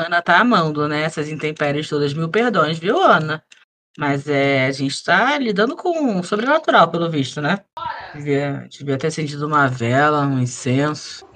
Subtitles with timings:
[0.00, 1.02] Ana tá amando, né?
[1.02, 2.14] Essas intempéries todas.
[2.14, 3.44] Mil perdões, viu, Ana?
[3.98, 7.64] Mas é, a gente tá lidando com o sobrenatural, pelo visto, né?
[8.14, 11.26] Devia, devia ter acendido uma vela, um incenso.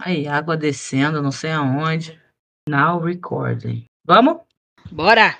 [0.00, 2.20] Aí, água descendo, não sei aonde.
[2.68, 3.84] Now recording.
[4.06, 4.38] Vamos?
[4.92, 5.36] Bora!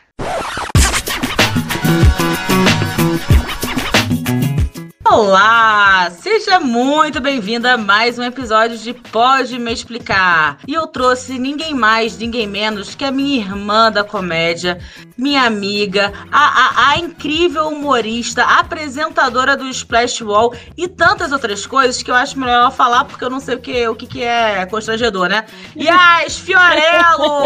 [5.11, 6.11] Olá!
[6.11, 10.59] Seja muito bem-vinda a mais um episódio de Pode Me Explicar.
[10.69, 14.79] E eu trouxe ninguém mais, ninguém menos que a minha irmã da comédia,
[15.17, 22.03] minha amiga, a, a, a incrível humorista, apresentadora do Splash Wall e tantas outras coisas
[22.03, 24.67] que eu acho melhor falar porque eu não sei o que, o que, que é
[24.67, 25.47] constrangedor, né?
[25.75, 27.45] Yas Fiorello!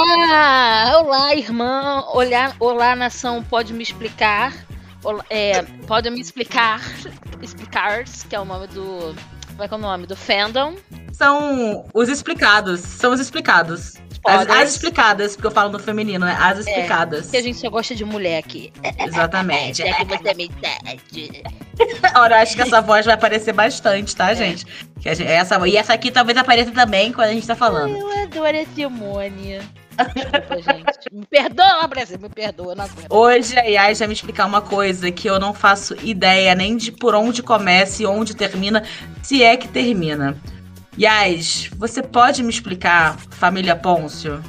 [0.00, 0.98] olá!
[0.98, 2.02] Olá, irmã!
[2.08, 4.64] Olá, olá, nação, pode me explicar?
[5.30, 6.80] É, pode me explicar,
[7.42, 9.14] explicar, que é o nome do.
[9.48, 10.06] Como é que é o nome?
[10.06, 10.74] Do fandom.
[11.12, 12.80] São os explicados.
[12.80, 13.94] São os explicados.
[14.26, 16.34] As, as, explicadas, porque eu falo no feminino, né?
[16.40, 17.28] As é, explicadas.
[17.28, 18.72] É, que a gente só gosta de mulher aqui.
[18.98, 19.82] Exatamente.
[19.84, 21.42] É que você me entende.
[22.16, 24.34] Ora, acho que essa voz vai aparecer bastante, tá, é.
[24.34, 24.64] gente?
[24.98, 25.28] Que gente?
[25.30, 27.94] essa, e essa aqui talvez apareça também quando a gente tá falando.
[27.94, 29.60] Eu adoro a Simone.
[30.14, 31.12] Desculpa, gente.
[31.12, 32.74] Me perdoa, Brasil, me perdoa.
[32.74, 36.76] Não Hoje a Yas vai me explicar uma coisa que eu não faço ideia nem
[36.76, 38.82] de por onde começa e onde termina,
[39.22, 40.36] se é que termina.
[40.98, 44.42] Yas, você pode me explicar, família Pôncio?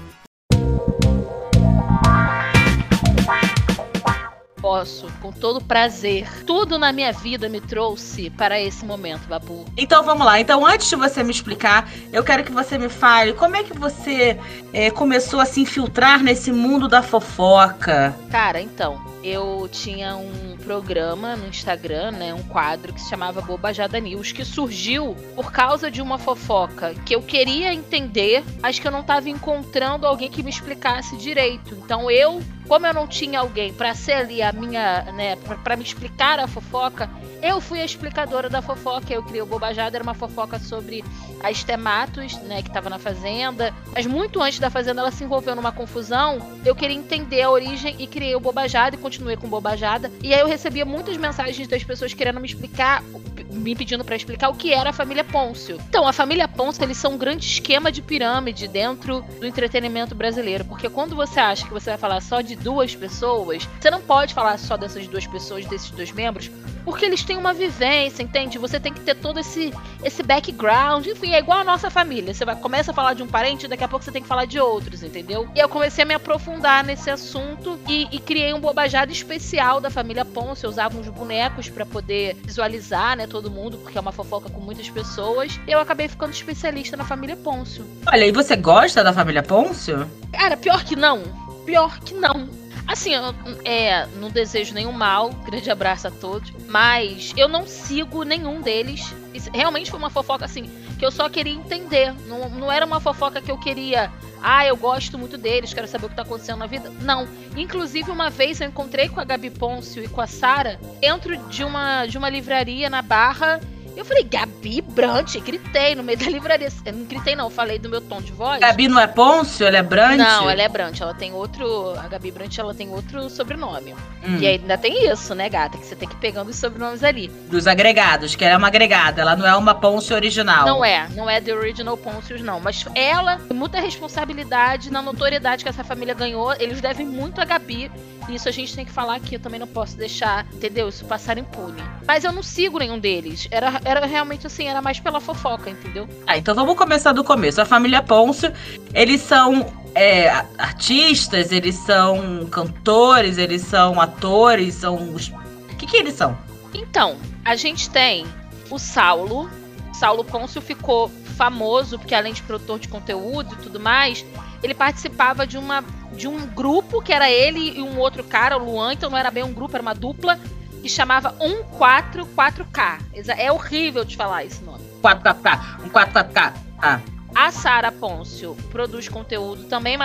[4.66, 6.28] Posso, com todo prazer.
[6.44, 9.64] Tudo na minha vida me trouxe para esse momento, Babu.
[9.78, 10.40] Então vamos lá.
[10.40, 13.78] Então, antes de você me explicar, eu quero que você me fale como é que
[13.78, 14.40] você
[14.74, 18.16] é, começou a se infiltrar nesse mundo da fofoca.
[18.32, 24.00] Cara, então, eu tinha um programa no Instagram, né, um quadro que se chamava Bobajada
[24.00, 28.92] News, que surgiu por causa de uma fofoca que eu queria entender, mas que eu
[28.92, 31.76] não estava encontrando alguém que me explicasse direito.
[31.76, 35.84] Então eu como eu não tinha alguém para ser ali a minha, né, para me
[35.84, 37.10] explicar a fofoca,
[37.42, 39.14] eu fui a explicadora da fofoca.
[39.14, 41.04] Eu criei o Bobajada, era uma fofoca sobre
[41.44, 43.72] a Estematos, né, que estava na fazenda.
[43.94, 46.40] Mas muito antes da fazenda ela se envolveu numa confusão.
[46.66, 50.12] Eu queria entender a origem e criei o Bobajada e continuei com o Bobajada.
[50.24, 53.04] E aí eu recebia muitas mensagens das pessoas querendo me explicar,
[53.52, 55.78] me pedindo para explicar o que era a família Pôncio.
[55.88, 60.66] Então, a família Pôncio, eles são um grande esquema de pirâmide dentro do entretenimento brasileiro,
[60.66, 64.02] porque quando você acha que você vai falar só de de duas pessoas, você não
[64.02, 66.50] pode falar só dessas duas pessoas, desses dois membros,
[66.84, 68.58] porque eles têm uma vivência, entende?
[68.60, 69.74] Você tem que ter todo esse,
[70.04, 71.06] esse background.
[71.08, 72.34] Enfim, é igual a nossa família.
[72.34, 74.46] Você vai, começa a falar de um parente, daqui a pouco você tem que falar
[74.46, 75.50] de outros, entendeu?
[75.56, 79.90] E eu comecei a me aprofundar nesse assunto e, e criei um bobajado especial da
[79.90, 80.64] família Ponce.
[80.64, 84.62] Eu usava uns bonecos para poder visualizar, né, todo mundo, porque é uma fofoca com
[84.62, 85.60] muitas pessoas.
[85.68, 87.84] E eu acabei ficando especialista na família Pôncio.
[88.08, 90.08] Olha, e você gosta da família Pôncio?
[90.32, 91.45] Cara, pior que não.
[91.66, 92.50] Pior que não.
[92.88, 93.34] Assim, eu
[93.64, 99.14] é, não desejo nenhum mal, grande abraço a todos, mas eu não sigo nenhum deles.
[99.52, 102.14] Realmente foi uma fofoca assim, que eu só queria entender.
[102.28, 104.12] Não, não era uma fofoca que eu queria,
[104.42, 106.92] ah, eu gosto muito deles, quero saber o que tá acontecendo na vida.
[107.02, 107.28] Não.
[107.58, 111.64] Inclusive, uma vez eu encontrei com a Gabi Pôncio e com a Sara dentro de
[111.64, 113.60] uma, de uma livraria na Barra
[113.96, 116.70] eu falei, Gabi Brant, gritei no meio da livraria.
[116.86, 118.60] Eu não gritei, não, falei do meu tom de voz.
[118.60, 119.66] Gabi não é Pôncio?
[119.66, 120.18] Ela é Brant?
[120.18, 121.00] Não, ela é Brant.
[121.00, 121.94] Ela tem outro.
[121.98, 123.94] A Gabi Brant ela tem outro sobrenome.
[124.24, 124.38] Hum.
[124.40, 125.78] E ainda tem isso, né, gata?
[125.78, 127.28] Que você tem que ir pegando os sobrenomes ali.
[127.50, 129.22] Dos agregados, que ela é uma agregada.
[129.22, 130.66] Ela não é uma Pôncio original.
[130.66, 132.60] Não é, não é The Original Pôncios, não.
[132.60, 136.54] Mas ela tem muita responsabilidade na notoriedade que essa família ganhou.
[136.60, 137.92] Eles devem muito a Gabi.
[138.30, 139.36] Isso a gente tem que falar aqui.
[139.36, 140.90] Eu também não posso deixar, entendeu?
[140.90, 141.82] Isso passar impune.
[142.08, 143.48] Mas eu não sigo nenhum deles.
[143.52, 146.08] Era era realmente assim, era mais pela fofoca, entendeu?
[146.26, 147.62] Ah, então vamos começar do começo.
[147.62, 148.52] A família Pôncio,
[148.94, 154.96] eles são é, artistas, eles são cantores, eles são atores, são.
[154.96, 156.38] O que, que eles são?
[156.74, 158.26] Então, a gente tem
[158.70, 159.50] o Saulo.
[159.94, 164.26] Saulo Pôncio ficou famoso porque além de produtor de conteúdo e tudo mais,
[164.66, 168.64] ele participava de uma de um grupo que era ele e um outro cara, o
[168.64, 170.40] Luan, então não era bem um grupo, era uma dupla
[170.82, 173.00] que chamava 144K.
[173.38, 174.84] É horrível de falar esse nome.
[175.04, 175.60] 44K,
[175.92, 176.54] 144K.
[176.82, 177.00] Ah.
[177.34, 179.98] A Sara Pôncio produz conteúdo também.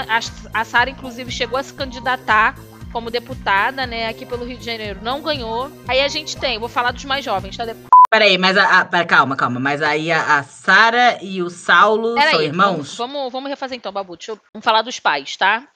[0.52, 2.56] A Sara, inclusive, chegou a se candidatar
[2.92, 5.00] como deputada, né, aqui pelo Rio de Janeiro.
[5.02, 5.70] Não ganhou.
[5.88, 7.64] Aí a gente tem, vou falar dos mais jovens, tá?
[8.10, 9.60] Peraí, mas a, a pera, calma, calma.
[9.60, 12.96] Mas aí a, a Sara e o Saulo Pera são aí, irmãos?
[12.96, 14.16] Vamos, vamos, vamos refazer então, Babu.
[14.16, 15.68] Deixa eu, vamos falar dos pais, tá?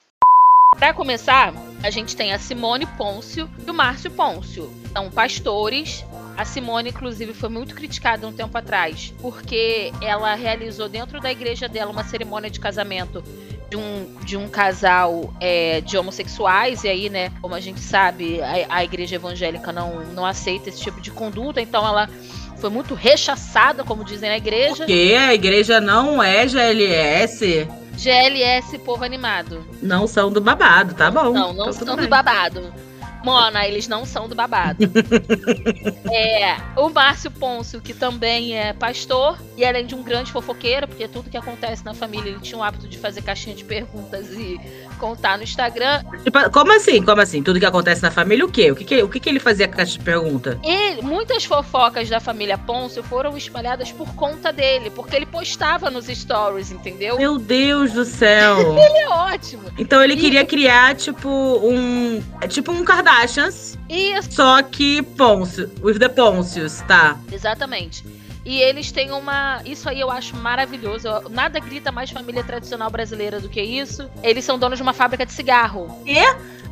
[0.77, 4.69] Para começar, a gente tem a Simone Pôncio e o Márcio Pôncio.
[4.91, 6.03] São pastores
[6.37, 11.69] A Simone, inclusive, foi muito criticada um tempo atrás, porque ela realizou dentro da igreja
[11.69, 13.23] dela uma cerimônia de casamento
[13.69, 18.41] de um, de um casal é, de homossexuais, e aí, né, como a gente sabe,
[18.41, 22.09] a, a igreja evangélica não, não aceita esse tipo de conduta, então ela
[22.57, 24.77] foi muito rechaçada, como dizem na igreja.
[24.85, 27.67] Porque a igreja não é GLS.
[27.97, 29.65] GLS, povo animado.
[29.81, 31.31] Não são do babado, tá bom.
[31.31, 32.73] Não, não Então, são do babado.
[33.25, 34.77] Mona, eles não são do babado.
[36.13, 41.07] é, o Márcio Pôncio, que também é pastor, e além de um grande fofoqueiro, porque
[41.07, 44.59] tudo que acontece na família, ele tinha o hábito de fazer caixinha de perguntas e
[44.99, 46.03] contar no Instagram.
[46.23, 47.03] Tipo, como assim?
[47.03, 47.41] Como assim?
[47.43, 48.71] Tudo que acontece na família, o quê?
[48.71, 50.59] O que, que, o que, que ele fazia com caixa de pergunta?
[50.63, 56.05] Ele, muitas fofocas da família Pôncio foram espalhadas por conta dele, porque ele postava nos
[56.05, 57.17] stories, entendeu?
[57.17, 58.57] Meu Deus do céu.
[58.85, 59.63] Ele é ótimo.
[59.77, 62.21] Então ele E- queria criar, tipo, um.
[62.41, 62.83] é Tipo um
[63.15, 65.71] Kardashians, Isso, só que Pôncio.
[65.81, 67.17] With the Pôncios, tá?
[67.31, 68.03] exatamente.
[68.43, 69.61] E eles têm uma.
[69.65, 71.07] Isso aí eu acho maravilhoso.
[71.07, 74.07] Eu- Nada grita mais família tradicional brasileira do que isso.
[74.21, 76.03] Eles são donos de uma fábrica de cigarro.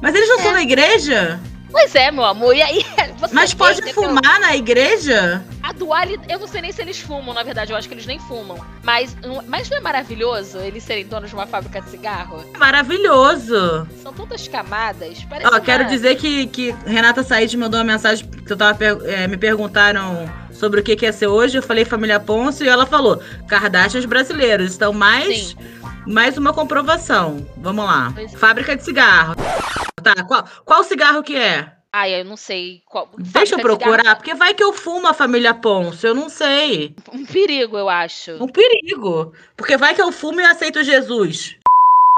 [0.02, 0.44] Mas eles não É.
[0.44, 1.40] são na igreja?
[1.74, 2.56] Pois é, meu amor.
[2.56, 2.86] E aí,
[3.20, 5.44] você Mas pode fumar na igreja?
[5.64, 6.32] A dualidade.
[6.32, 7.72] Eu não sei nem se eles fumam, na verdade.
[7.72, 8.64] Eu acho que eles nem fumam.
[8.84, 9.18] Mas,
[9.48, 12.46] mas não é maravilhoso eles serem donos de uma fábrica de cigarro?
[12.60, 13.88] Maravilhoso.
[14.04, 15.26] São tantas camadas.
[15.28, 19.28] Parece Ó, quero dizer que, que Renata Said mandou uma mensagem que eu tava é,
[19.28, 21.58] me perguntaram sobre o que, que ia ser hoje.
[21.58, 24.76] Eu falei família Pôncio e ela falou: Kardashians brasileiros.
[24.76, 25.56] Então, mais, Sim.
[26.06, 27.48] mais uma comprovação.
[27.58, 28.12] Vamos lá.
[28.14, 28.38] Pois é.
[28.38, 29.34] Fábrica de cigarro.
[30.04, 31.72] Tá, qual, qual cigarro que é?
[31.96, 33.08] Ai, eu não sei qual.
[33.18, 36.28] Deixa eu de procurar, cigarro- porque vai que eu fumo a família Pôncio, eu não
[36.28, 36.96] sei.
[37.12, 38.32] Um perigo, eu acho.
[38.44, 39.32] Um perigo.
[39.56, 41.56] Porque vai que eu fumo e aceito Jesus.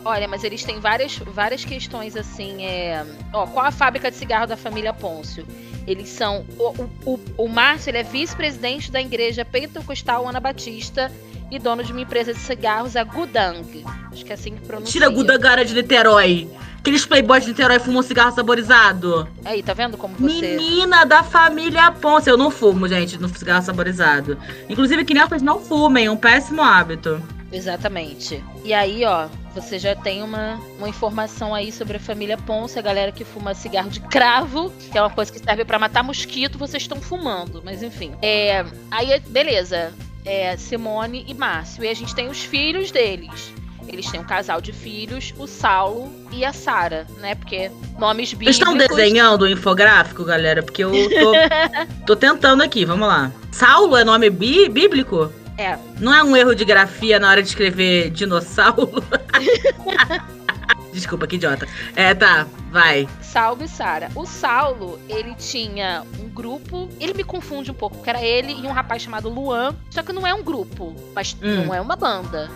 [0.04, 2.66] Olha, mas eles têm várias, várias questões assim.
[2.66, 3.06] É...
[3.34, 5.46] Ó, qual a fábrica de cigarro da família Pôncio?
[5.88, 6.46] Eles são.
[6.58, 11.12] O, o, o, Márcio ele é vice-presidente da igreja pentecostal Ana Batista
[11.52, 13.84] e dono de uma empresa de cigarros, a Gudang.
[14.12, 14.92] Acho que é assim que pronuncia.
[14.92, 16.50] Tira Gudagara de Niterói.
[16.86, 19.28] Aqueles playboys de Niterói fumam cigarro saborizado.
[19.44, 20.56] Aí, tá vendo como você.
[20.56, 22.30] Menina da família Ponce.
[22.30, 24.38] Eu não fumo, gente, no cigarro saborizado.
[24.70, 27.20] Inclusive, crianças não fumem, é um péssimo hábito.
[27.52, 28.44] Exatamente.
[28.64, 32.84] E aí, ó, você já tem uma, uma informação aí sobre a família Ponce, a
[32.84, 36.60] galera que fuma cigarro de cravo, que é uma coisa que serve pra matar mosquito,
[36.60, 38.14] vocês estão fumando, mas enfim.
[38.22, 39.92] É, aí, beleza.
[40.24, 41.84] É, Simone e Márcio.
[41.84, 43.52] E a gente tem os filhos deles.
[43.88, 47.36] Eles têm um casal de filhos, o Saulo e a Sara, né?
[47.36, 48.58] Porque nomes bíblicos.
[48.58, 50.62] estão desenhando o infográfico, galera?
[50.64, 51.32] Porque eu tô,
[52.08, 53.32] tô tentando aqui, vamos lá.
[53.52, 55.32] Saulo é nome bí- bíblico?
[55.58, 55.78] É.
[56.00, 58.92] Não é um erro de grafia na hora de escrever dinossauro?
[60.92, 61.68] Desculpa, que idiota.
[61.96, 63.08] É, tá, vai.
[63.22, 64.10] Salve Sara.
[64.16, 66.90] O Saulo, ele tinha um grupo.
[67.02, 69.76] Ele me confunde um pouco, porque era ele e um rapaz chamado Luan.
[69.90, 71.66] Só que não é um grupo, mas Hum.
[71.66, 72.50] não é uma banda.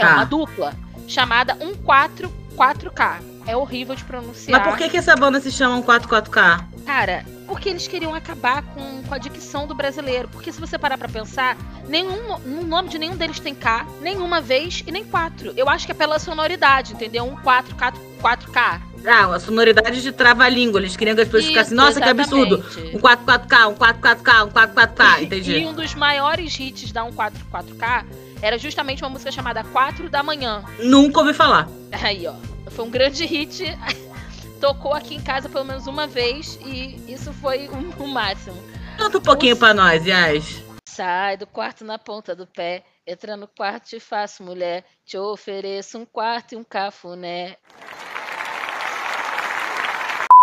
[0.00, 0.14] É Tá.
[0.14, 0.72] uma dupla
[1.06, 3.20] chamada 144K.
[3.46, 4.60] É horrível de pronunciar.
[4.60, 6.64] Mas por que, que essa banda se chama um 44K?
[6.86, 10.28] Cara, porque eles queriam acabar com, com a dicção do brasileiro.
[10.28, 11.56] Porque se você parar pra pensar,
[11.88, 15.52] nenhum no nome de nenhum deles tem K, nenhuma vez e nem quatro.
[15.56, 17.24] Eu acho que é pela sonoridade, entendeu?
[17.24, 18.80] Um 4, 4, 4K.
[19.06, 20.78] Ah, a sonoridade de trava-língua.
[20.78, 22.56] Eles queriam que as pessoas ficassem, nossa, que absurdo.
[22.58, 22.96] exatamente.
[22.96, 25.56] Um 44K, um 44K, um 44K, E entendi.
[25.66, 28.04] um dos maiores hits da 144K
[28.42, 30.64] era justamente uma música chamada 4 da manhã.
[30.78, 31.68] Nunca ouvi falar.
[31.92, 32.34] Aí, ó.
[32.70, 33.64] Foi um grande hit.
[34.60, 38.56] Tocou aqui em casa pelo menos uma vez e isso foi o, o máximo.
[38.98, 40.62] Conta um pouquinho pra nós, Yas.
[40.86, 45.96] Sai do quarto na ponta do pé, entra no quarto, te faço mulher, te ofereço
[45.98, 47.56] um quarto e um cafuné.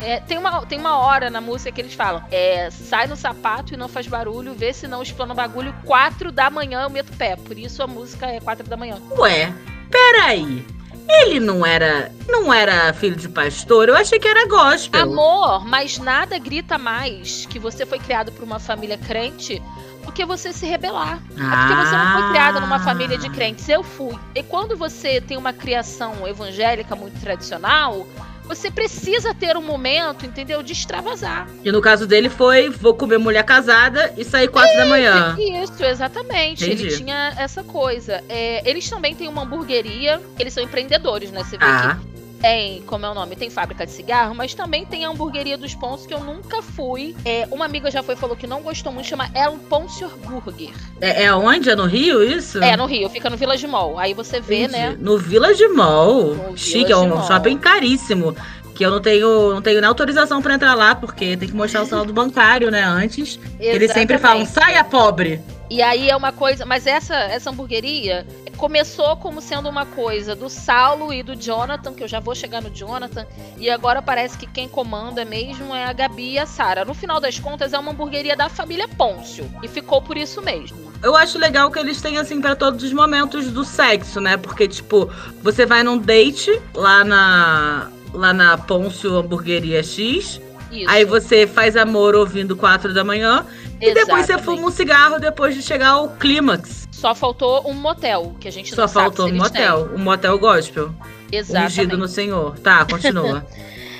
[0.03, 3.73] É, tem, uma, tem uma hora na música que eles falam: é, sai no sapato
[3.73, 5.73] e não faz barulho, vê se não explana o bagulho.
[5.83, 7.35] Quatro da manhã eu meto pé.
[7.35, 8.97] Por isso a música é quatro da manhã.
[9.17, 9.51] Ué,
[9.89, 10.63] peraí.
[11.09, 12.11] Ele não era.
[12.27, 13.89] Não era filho de pastor?
[13.89, 15.01] Eu achei que era gospel.
[15.01, 19.59] Amor, mas nada grita mais que você foi criado por uma família crente
[20.05, 21.15] do que você se rebelar.
[21.15, 23.67] É porque você não foi criada numa família de crentes.
[23.67, 24.15] Eu fui.
[24.35, 28.05] E quando você tem uma criação evangélica muito tradicional,
[28.47, 30.63] você precisa ter um momento, entendeu?
[30.63, 31.47] De extravasar.
[31.63, 35.35] E no caso dele foi: vou comer mulher casada e sair quatro da manhã.
[35.39, 36.65] Isso, exatamente.
[36.65, 36.87] Entendi.
[36.87, 38.23] Ele tinha essa coisa.
[38.29, 40.21] É, eles também têm uma hamburgueria.
[40.39, 41.43] Eles são empreendedores, né?
[41.43, 43.35] Você vê Ah, que tem, como é o nome?
[43.35, 47.15] Tem fábrica de cigarro, mas também tem a hamburgueria dos Pontos que eu nunca fui.
[47.25, 50.71] É, uma amiga já foi e falou que não gostou muito, chama El Poncio Burger.
[51.01, 51.69] é, é onde?
[51.69, 52.63] É no Rio isso?
[52.63, 53.97] É, no Rio, fica no Village Mall.
[53.99, 54.73] Aí você vê, Entendi.
[54.73, 54.97] né?
[54.99, 56.35] No Village Mall.
[56.35, 57.27] No Chique, Village é um Mall.
[57.27, 58.35] shopping caríssimo.
[58.75, 61.81] que eu não tenho, não tenho nem autorização pra entrar lá, porque tem que mostrar
[61.81, 63.39] o saldo bancário, né, antes.
[63.59, 65.41] Eles sempre falam, saia pobre!
[65.69, 68.25] E aí é uma coisa, mas essa essa hamburgueria
[68.57, 72.61] começou como sendo uma coisa do Saulo e do Jonathan, que eu já vou chegar
[72.61, 73.25] no Jonathan,
[73.57, 76.83] e agora parece que quem comanda mesmo é a Gabi e a Sara.
[76.83, 80.91] No final das contas é uma hamburgueria da família Pôncio e ficou por isso mesmo.
[81.03, 84.35] Eu acho legal que eles têm assim para todos os momentos do sexo, né?
[84.35, 85.09] Porque tipo,
[85.43, 90.89] você vai num date lá na lá na Pôncio Hamburgueria X, isso.
[90.89, 93.45] aí você faz amor ouvindo quatro da manhã
[93.79, 96.87] e depois você fuma um cigarro depois de chegar ao clímax.
[96.91, 100.91] Só faltou um motel, que a gente Só não faltou um motel, um motel gospel.
[101.31, 101.71] Exatamente.
[101.71, 102.57] Ungido no Senhor.
[102.59, 103.45] Tá, continua.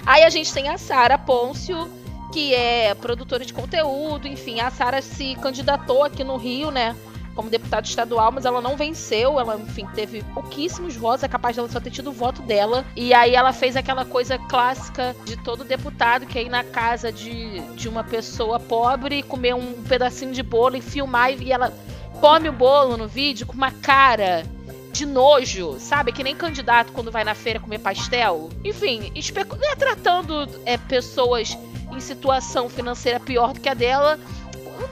[0.06, 1.90] Aí a gente tem a Sara Pôncio,
[2.34, 6.96] que é produtora de conteúdo, enfim, a Sara se candidatou aqui no Rio, né?
[7.38, 9.40] Como deputada estadual, mas ela não venceu.
[9.40, 12.84] Ela, enfim, teve pouquíssimos votos, é capaz dela só ter tido o voto dela.
[12.96, 17.12] E aí ela fez aquela coisa clássica de todo deputado que é ir na casa
[17.12, 21.72] de, de uma pessoa pobre, comer um pedacinho de bolo e filmar e ela
[22.20, 24.44] come o bolo no vídeo com uma cara
[24.92, 26.12] de nojo, sabe?
[26.12, 28.50] Que nem candidato quando vai na feira comer pastel.
[28.66, 31.56] Enfim, né, tratando é, pessoas
[31.92, 34.20] em situação financeira pior do que a dela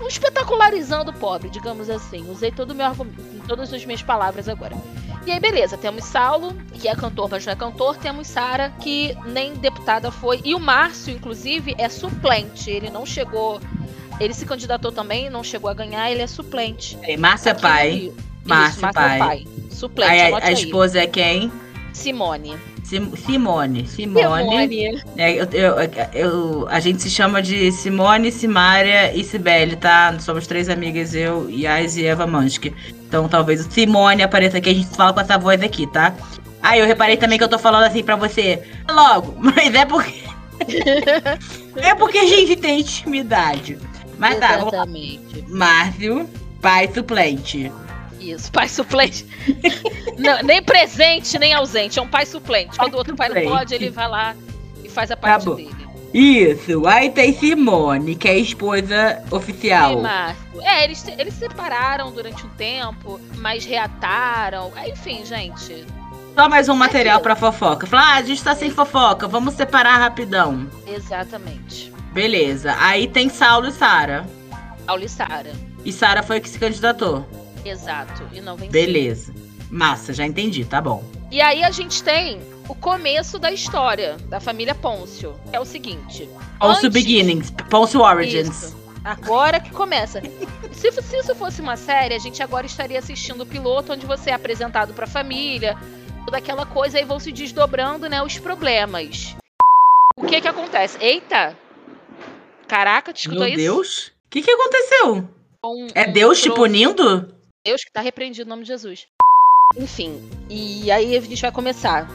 [0.08, 2.30] espetacularizando o pobre, digamos assim.
[2.30, 4.76] Usei todo o meu argumento, todas as minhas palavras agora.
[5.26, 9.18] E aí, beleza, temos Saulo, que é cantor, mas não é cantor, temos Sara, que
[9.26, 12.70] nem deputada foi, e o Márcio, inclusive, é suplente.
[12.70, 13.60] Ele não chegou.
[14.20, 16.98] Ele se candidatou também, não chegou a ganhar, ele é suplente.
[17.02, 18.14] É, Márcio é pai.
[18.46, 19.20] Márcio, é pai.
[19.20, 19.48] pai.
[19.72, 20.12] Suplente.
[20.12, 21.52] Aí, a, a esposa é quem?
[21.96, 22.58] Simone.
[22.84, 23.16] Simone.
[23.16, 23.88] Simone.
[23.88, 25.02] Simone.
[25.18, 25.76] É, eu, eu,
[26.14, 30.20] eu, a gente se chama de Simone, Simária e Sibeli, tá?
[30.20, 32.76] Somos três amigas, eu, Yas e Eva Mansky.
[33.08, 36.14] Então talvez o Simone apareça aqui, a gente fala com essa voz aqui, tá?
[36.62, 40.26] Ah, eu reparei também que eu tô falando assim pra você logo, mas é porque.
[41.78, 43.80] é porque a gente tem intimidade.
[44.20, 45.42] Mas Exatamente.
[45.42, 46.30] tá, Márcio,
[46.62, 47.72] pai suplente.
[48.32, 49.26] Isso, pai suplente.
[50.18, 52.00] não, nem presente, nem ausente.
[52.00, 52.78] É um pai suplente.
[52.78, 54.36] Quando o outro pai não pode, ele vai lá
[54.84, 55.86] e faz a parte dele.
[56.14, 60.02] Isso, aí tem Simone, que é a esposa oficial.
[60.62, 64.72] É, eles, eles se separaram durante um tempo, mas reataram.
[64.88, 65.86] Enfim, gente.
[66.34, 67.86] Só mais um material pra fofoca.
[67.86, 70.70] Falar, ah, a gente tá sem fofoca, vamos separar rapidão.
[70.88, 71.94] Exatamente.
[72.14, 72.76] Beleza.
[72.80, 74.26] Aí tem Saulo e Sara.
[74.86, 75.52] Saulo e Sara.
[75.84, 77.26] E Sara foi que se candidatou.
[77.66, 78.72] Exato, e não venceu.
[78.72, 79.34] Beleza.
[79.70, 81.04] Massa, já entendi, tá bom.
[81.32, 85.36] E aí a gente tem o começo da história da família Pôncio.
[85.52, 86.30] É o seguinte.
[86.60, 86.94] Pôncio antes...
[86.94, 88.48] Beginnings, Pôncio Origins.
[88.48, 88.86] Isso.
[89.04, 90.22] Agora que começa.
[90.72, 94.30] se, se isso fosse uma série, a gente agora estaria assistindo o piloto onde você
[94.30, 95.78] é apresentado pra família,
[96.26, 99.36] toda aquela coisa, e vão se desdobrando, né, os problemas.
[100.18, 100.98] O que que acontece?
[101.00, 101.58] Eita!
[102.68, 103.58] Caraca, te escutou Meu isso?
[103.58, 104.08] Meu Deus!
[104.08, 105.30] O que que aconteceu?
[105.64, 107.34] Um, é Deus um te punindo?
[107.66, 109.08] Deus que tá repreendido no nome de Jesus.
[109.76, 112.08] Enfim, e aí a gente vai começar.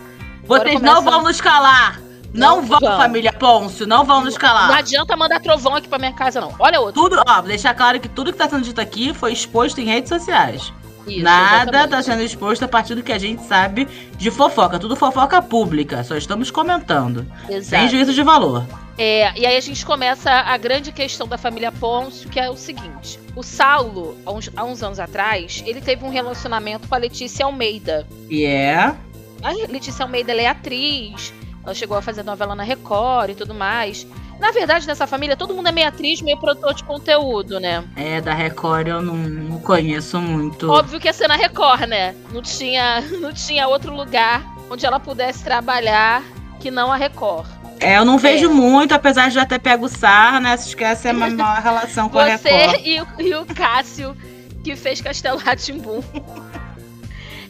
[0.45, 0.95] Vocês começa...
[0.95, 2.00] não vão nos calar!
[2.33, 4.69] Não, não vão, vão, família Pôncio, não vão nos calar.
[4.69, 6.54] Não adianta mandar trovão aqui pra minha casa, não.
[6.61, 7.02] Olha outro.
[7.02, 10.09] Tudo, ó, deixar claro que tudo que tá sendo dito aqui foi exposto em redes
[10.09, 10.73] sociais.
[11.09, 11.90] Isso, Nada exatamente.
[11.90, 14.78] tá sendo exposto a partir do que a gente sabe de fofoca.
[14.78, 16.04] Tudo fofoca pública.
[16.04, 17.26] Só estamos comentando.
[17.49, 17.64] Exato.
[17.64, 18.64] Sem juízo de valor.
[19.02, 22.57] É, e aí a gente começa a grande questão da família Pôncio, que é o
[22.57, 23.19] seguinte.
[23.35, 27.47] O Saulo, há uns, há uns anos atrás, ele teve um relacionamento com a Letícia
[27.47, 28.07] Almeida.
[28.28, 28.99] E yeah.
[29.42, 29.47] é?
[29.49, 31.33] A Letícia Almeida, é atriz.
[31.64, 34.07] Ela chegou a fazer novela na Record e tudo mais.
[34.38, 37.83] Na verdade, nessa família, todo mundo é meio atriz, meio produtor de conteúdo, né?
[37.97, 40.71] É, da Record eu não, não conheço muito.
[40.71, 42.14] Óbvio que ia ser na Record, né?
[42.30, 46.23] Não tinha, não tinha outro lugar onde ela pudesse trabalhar
[46.59, 47.59] que não a Record.
[47.80, 48.49] É, eu não vejo é.
[48.52, 50.52] muito, apesar de já ter pego o SAR, né?
[50.52, 52.76] Acho que essa é a maior relação com Você a Record.
[52.76, 54.16] Você e, e, o Cássio,
[54.62, 56.02] que fez Castelo Ratimbum.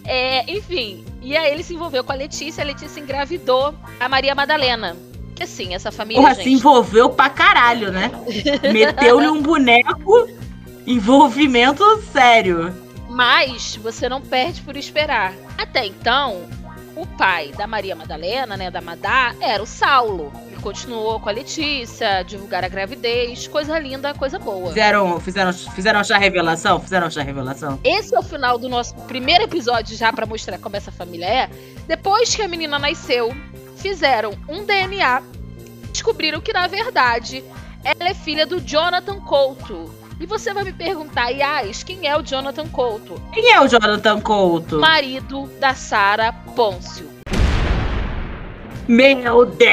[0.05, 4.35] é, enfim, e aí ele se envolveu com a Letícia, a Letícia engravidou a Maria
[4.35, 4.97] Madalena
[5.41, 6.21] que assim, essa família.
[6.21, 6.45] Porra, gente...
[6.45, 8.11] se envolveu pra caralho, né?
[8.71, 10.29] Meteu-lhe um boneco,
[10.87, 11.83] envolvimento
[12.13, 12.75] sério.
[13.09, 15.33] Mas você não perde por esperar.
[15.57, 16.43] Até então,
[17.01, 20.33] o pai da Maria Madalena, né, da Madá, era o Saulo.
[20.47, 24.69] Ele continuou com a Letícia, divulgar a gravidez, coisa linda, coisa boa.
[24.69, 26.81] Fizeram, fizeram, fizeram já revelação?
[26.81, 27.81] Fizeram já revelação?
[27.83, 31.51] Esse é o final do nosso primeiro episódio já para mostrar como essa família é.
[31.87, 33.35] Depois que a menina nasceu,
[33.77, 35.23] fizeram um DNA,
[35.93, 37.43] descobriram que na verdade
[37.83, 40.00] ela é filha do Jonathan Couto.
[40.21, 43.15] E você vai me perguntar, Yas, quem é o Jonathan Couto?
[43.33, 44.79] Quem é o Jonathan Couto?
[44.79, 47.09] Marido da Sara Pôncio.
[48.87, 49.71] Meu Deus!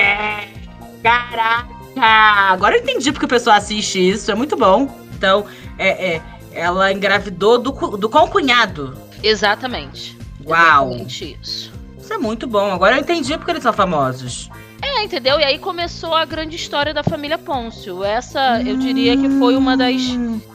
[1.04, 1.68] Caraca!
[2.00, 4.90] Agora eu entendi porque o pessoal assiste isso, é muito bom.
[5.18, 5.46] Então,
[5.78, 6.22] é, é
[6.54, 8.98] ela engravidou do, do qual cunhado?
[9.22, 10.18] Exatamente.
[10.46, 10.92] Uau!
[10.92, 11.74] Exatamente isso.
[12.00, 12.72] Isso é muito bom.
[12.72, 14.50] Agora eu entendi porque eles são famosos.
[14.82, 15.40] É, entendeu?
[15.40, 18.04] E aí começou a grande história da família Pôncio.
[18.04, 20.02] Essa, eu diria que foi uma das,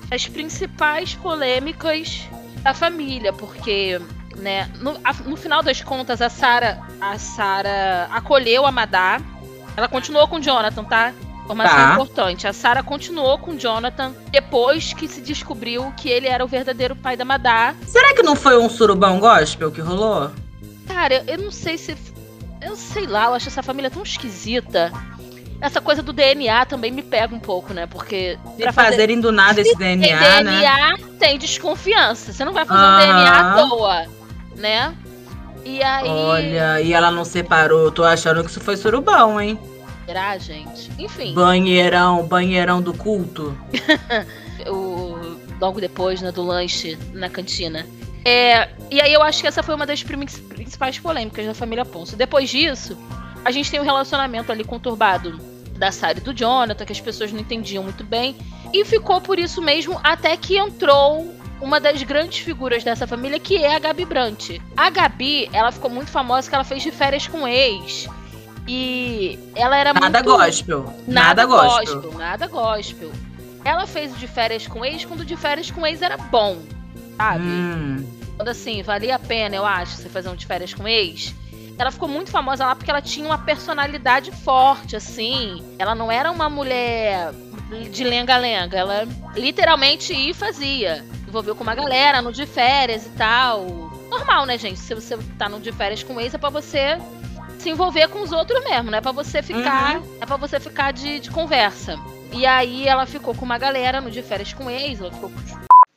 [0.08, 2.22] das principais polêmicas
[2.62, 4.00] da família, porque
[4.36, 9.20] né, no, a, no final das contas a Sara a Sara acolheu a Madá.
[9.76, 11.12] Ela continuou com o Jonathan, tá?
[11.44, 11.92] Informação tá.
[11.94, 12.46] importante.
[12.46, 16.94] A Sara continuou com o Jonathan depois que se descobriu que ele era o verdadeiro
[16.94, 17.74] pai da Madá.
[17.86, 20.30] Será que não foi um surubão gospel que rolou?
[20.86, 21.96] Cara, eu não sei se
[22.64, 24.92] eu sei lá, eu acho essa família tão esquisita.
[25.60, 27.86] Essa coisa do DNA também me pega um pouco, né?
[27.86, 28.36] Porque.
[28.56, 30.94] De fazerem do nada esse DNA, tem DNA, né?
[31.20, 32.32] tem desconfiança.
[32.32, 34.06] Você não vai fazer um DNA à toa,
[34.56, 34.94] né?
[35.64, 36.08] E aí.
[36.08, 37.92] Olha, e ela não separou.
[37.92, 39.56] Tô achando que isso foi surubão, hein?
[40.04, 40.90] Será, gente?
[40.98, 41.32] Enfim.
[41.32, 43.56] Banheirão, banheirão do culto.
[44.66, 47.86] o, logo depois, né, do lanche na cantina.
[48.24, 52.14] É, e aí eu acho que essa foi uma das principais polêmicas da família Ponce.
[52.14, 52.96] Depois disso,
[53.44, 55.38] a gente tem um relacionamento ali conturbado
[55.76, 58.36] da Sarah e do Jonathan, que as pessoas não entendiam muito bem.
[58.72, 63.56] E ficou por isso mesmo até que entrou uma das grandes figuras dessa família, que
[63.56, 64.50] é a Gabi Brant.
[64.76, 68.08] A Gabi, ela ficou muito famosa que ela fez de férias com ex.
[68.66, 70.36] E ela era nada muito...
[70.36, 70.84] gospel.
[71.06, 71.94] Nada, nada gospel.
[72.02, 72.18] gospel.
[72.18, 73.12] Nada gospel.
[73.64, 76.58] Ela fez o de férias com ex quando o de férias com ex era bom
[77.16, 77.44] sabe?
[77.44, 78.06] Hum.
[78.36, 81.34] Quando assim, valia a pena, eu acho, você fazer um de férias com ex.
[81.78, 85.64] Ela ficou muito famosa lá porque ela tinha uma personalidade forte, assim.
[85.78, 87.32] Ela não era uma mulher
[87.90, 88.76] de lenga-lenga.
[88.76, 91.04] Ela literalmente ia e fazia.
[91.26, 93.64] Envolveu com uma galera no de férias e tal.
[94.10, 94.78] Normal, né, gente?
[94.78, 96.98] Se você tá no de férias com ex, é pra você
[97.58, 98.98] se envolver com os outros mesmo, né?
[98.98, 99.98] É pra você ficar.
[99.98, 100.18] Uhum.
[100.20, 101.98] É para você ficar de, de conversa.
[102.32, 105.00] E aí ela ficou com uma galera no de férias com ex.
[105.00, 105.32] Ela ficou.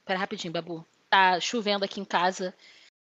[0.05, 2.53] Pera rapidinho, Babu tá chovendo aqui em casa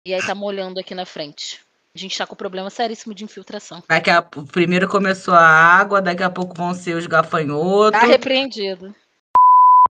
[0.04, 1.60] e aí tá molhando aqui na frente.
[1.94, 3.82] A gente tá com problema seríssimo de infiltração.
[3.88, 8.00] Daqui a, primeiro começou a água, daqui a pouco vão ser os gafanhotos.
[8.00, 8.94] Tá repreendido.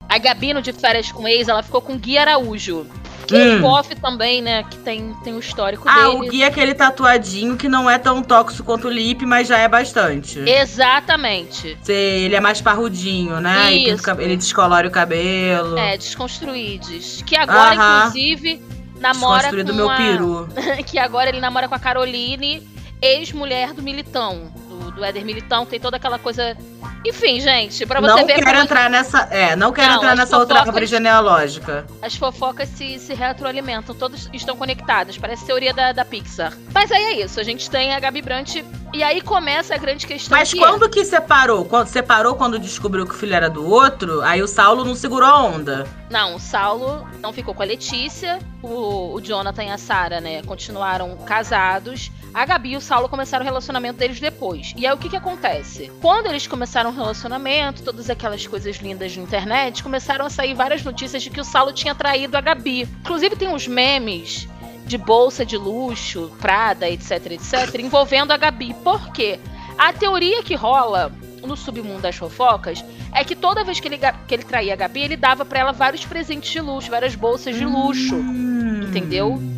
[0.09, 2.87] A Gabino de férias com ex, ela ficou com Gui Araújo.
[3.27, 3.97] Que hum.
[4.01, 4.63] também, né?
[4.65, 6.07] Que tem, tem o histórico ah, dele.
[6.07, 9.49] Ah, o Gui é aquele tatuadinho que não é tão tóxico quanto o Lip, mas
[9.49, 10.39] já é bastante.
[10.41, 11.79] Exatamente.
[11.83, 13.73] Sei, ele é mais parrudinho, né?
[13.73, 14.11] Isso.
[14.19, 15.79] Ele descolore o cabelo.
[15.79, 17.23] É, desconstruídos.
[17.27, 18.63] Que agora, inclusive,
[18.99, 19.97] namora com do meu a...
[19.97, 20.49] peru.
[20.87, 22.63] que agora ele namora com a Caroline,
[23.03, 24.53] ex-mulher do Militão
[24.93, 26.57] do Éder Militão, tem toda aquela coisa.
[27.05, 28.35] Enfim, gente, pra você não ver.
[28.35, 28.63] Quero como...
[28.63, 31.87] entrar nessa, é, não quero não, entrar nessa fofocas, outra árvore genealógica.
[32.01, 35.19] As fofocas se, se retroalimentam, todos estão conectados.
[35.19, 36.53] Parece teoria da, da Pixar.
[36.73, 38.65] Mas aí é isso, a gente tem a Gabi Brandt.
[38.93, 40.37] E aí começa a grande questão.
[40.37, 40.89] Mas que quando é...
[40.89, 41.65] que separou?
[41.65, 45.29] Quando separou quando descobriu que o filho era do outro, aí o Saulo não segurou
[45.29, 45.87] a onda.
[46.11, 48.39] Não, o Saulo não ficou com a Letícia.
[48.63, 52.11] O, o Jonathan e a Sarah, né, continuaram casados.
[52.35, 54.73] A Gabi e o Saulo começaram o relacionamento deles depois.
[54.77, 55.93] E aí o que que acontece?
[56.01, 60.83] Quando eles começaram o relacionamento, todas aquelas coisas lindas de internet, começaram a sair várias
[60.83, 62.89] notícias de que o Saulo tinha traído a Gabi.
[63.01, 64.49] Inclusive tem uns memes
[64.87, 68.75] de bolsa de luxo, Prada, etc, etc, envolvendo a Gabi.
[68.83, 69.39] Por quê?
[69.77, 74.35] A teoria que rola no submundo das fofocas é que toda vez que ele, que
[74.35, 77.65] ele traía a Gabi, ele dava para ela vários presentes de luxo, várias bolsas de
[77.65, 78.15] luxo.
[78.15, 78.85] Hum.
[78.89, 79.52] Entendeu?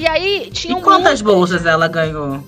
[0.00, 2.42] E aí tinha E quantas bolsas ela ganhou?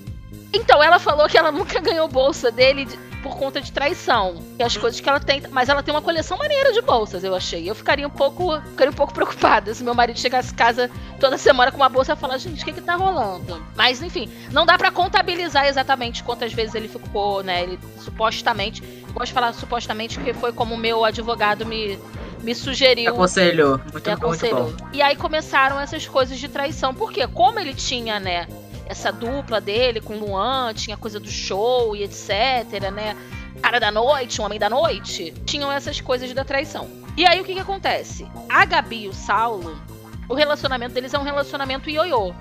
[0.55, 2.89] Então, ela falou que ela nunca ganhou bolsa dele
[3.23, 4.43] por conta de traição.
[4.59, 5.43] E as coisas que ela tem.
[5.51, 7.69] Mas ela tem uma coleção maneira de bolsas, eu achei.
[7.69, 8.59] Eu ficaria um pouco.
[8.71, 12.15] Ficaria um pouco preocupada se meu marido chegasse em casa toda semana com uma bolsa
[12.15, 13.63] e falar, gente, o que que tá rolando?
[13.77, 17.65] Mas, enfim, não dá para contabilizar exatamente quantas vezes ele ficou, né?
[17.65, 18.83] Ele supostamente.
[18.83, 21.99] Eu gosto de falar supostamente porque foi como o meu advogado me,
[22.43, 23.11] me sugeriu.
[23.13, 23.79] Me aconselhou.
[23.79, 24.63] Muito, me aconselhou.
[24.65, 24.91] Muito bom.
[24.93, 26.95] E aí começaram essas coisas de traição.
[26.95, 28.47] Porque como ele tinha, né,
[28.87, 33.17] essa dupla dele com Luan, tinha coisa do show e etc, né?
[33.63, 36.89] Cara da noite, um homem da noite, tinham essas coisas da traição.
[37.17, 38.27] E aí o que que acontece?
[38.49, 39.81] A Gabi e o Saulo,
[40.29, 42.35] o relacionamento deles é um relacionamento ioiô.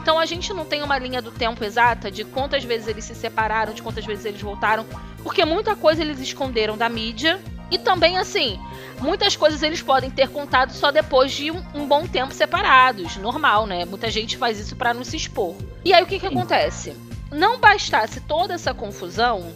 [0.00, 3.14] Então a gente não tem uma linha do tempo exata de quantas vezes eles se
[3.14, 4.86] separaram, de quantas vezes eles voltaram,
[5.22, 8.58] porque muita coisa eles esconderam da mídia e também, assim,
[9.00, 13.16] muitas coisas eles podem ter contado só depois de um, um bom tempo separados.
[13.16, 13.84] Normal, né?
[13.84, 15.54] Muita gente faz isso para não se expor.
[15.84, 16.96] E aí o que, que acontece?
[17.30, 19.52] Não bastasse toda essa confusão,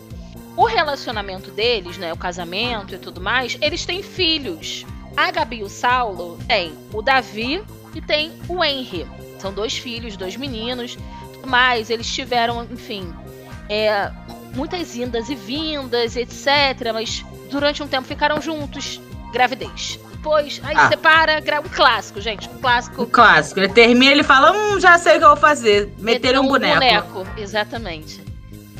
[0.56, 2.12] o relacionamento deles, né?
[2.12, 4.84] O casamento e tudo mais, eles têm filhos.
[5.16, 7.62] A Gabi e o Saulo têm o Davi
[7.94, 9.06] e tem o Henry.
[9.38, 10.96] São dois filhos, dois meninos.
[11.46, 13.12] Mas eles tiveram, enfim,
[13.68, 14.12] é,
[14.54, 16.92] muitas indas e vindas, etc.
[16.92, 19.00] Mas durante um tempo ficaram juntos,
[19.32, 19.98] gravidez.
[20.10, 20.88] Depois, aí ah.
[20.88, 23.02] separa, um clássico, gente, um clássico.
[23.02, 23.58] Um clássico.
[23.58, 25.92] Ele termina, ele fala, hum, já sei o que eu vou fazer.
[25.98, 26.78] Meter um, um boneco.
[26.78, 28.22] boneco, exatamente.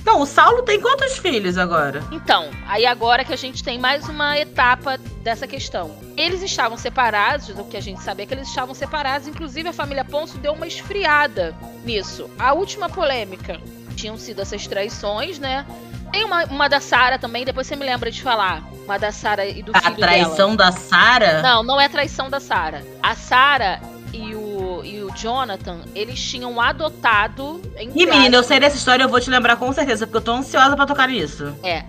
[0.02, 2.02] Então, o Saulo tem quantos filhos agora?
[2.10, 5.96] Então, aí agora que a gente tem mais uma etapa dessa questão.
[6.16, 9.72] Eles estavam separados, o que a gente sabia é que eles estavam separados, inclusive a
[9.72, 11.54] família Ponço deu uma esfriada
[11.84, 12.28] nisso.
[12.36, 13.60] A última polêmica
[14.02, 15.64] tinham sido essas traições, né?
[16.10, 18.64] Tem uma, uma da Sara também, depois você me lembra de falar.
[18.84, 20.06] Uma da Sara e do a filho dela.
[20.06, 21.40] A traição da Sara?
[21.40, 22.84] Não, não é traição da Sara.
[23.02, 23.80] A Sara
[24.12, 27.62] e o, e o Jonathan, eles tinham adotado.
[27.78, 30.32] E menina, eu sei dessa história, eu vou te lembrar com certeza, porque eu tô
[30.32, 31.56] ansiosa para tocar nisso.
[31.62, 31.84] É.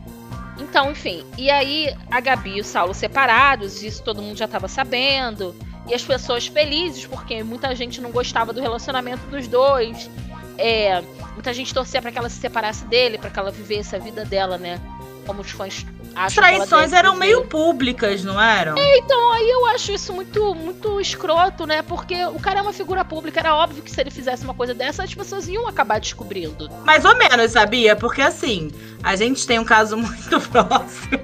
[0.60, 1.26] Então, enfim.
[1.36, 5.56] E aí, a Gabi e o Saulo separados, isso todo mundo já tava sabendo.
[5.88, 10.10] E as pessoas felizes, porque muita gente não gostava do relacionamento dos dois.
[10.57, 11.01] É,
[11.33, 14.25] muita gente torcia para que ela se separasse dele, para que ela vivesse a vida
[14.25, 14.79] dela, né?
[15.25, 15.85] Como os fãs
[16.15, 18.77] as traições eram meio públicas, não eram?
[18.77, 21.81] É, então, aí eu acho isso muito, muito escroto, né?
[21.81, 24.73] Porque o cara é uma figura pública, era óbvio que se ele fizesse uma coisa
[24.73, 26.69] dessa, as pessoas iam acabar descobrindo.
[26.85, 27.95] Mais ou menos, sabia?
[27.95, 31.23] Porque assim, a gente tem um caso muito próximo.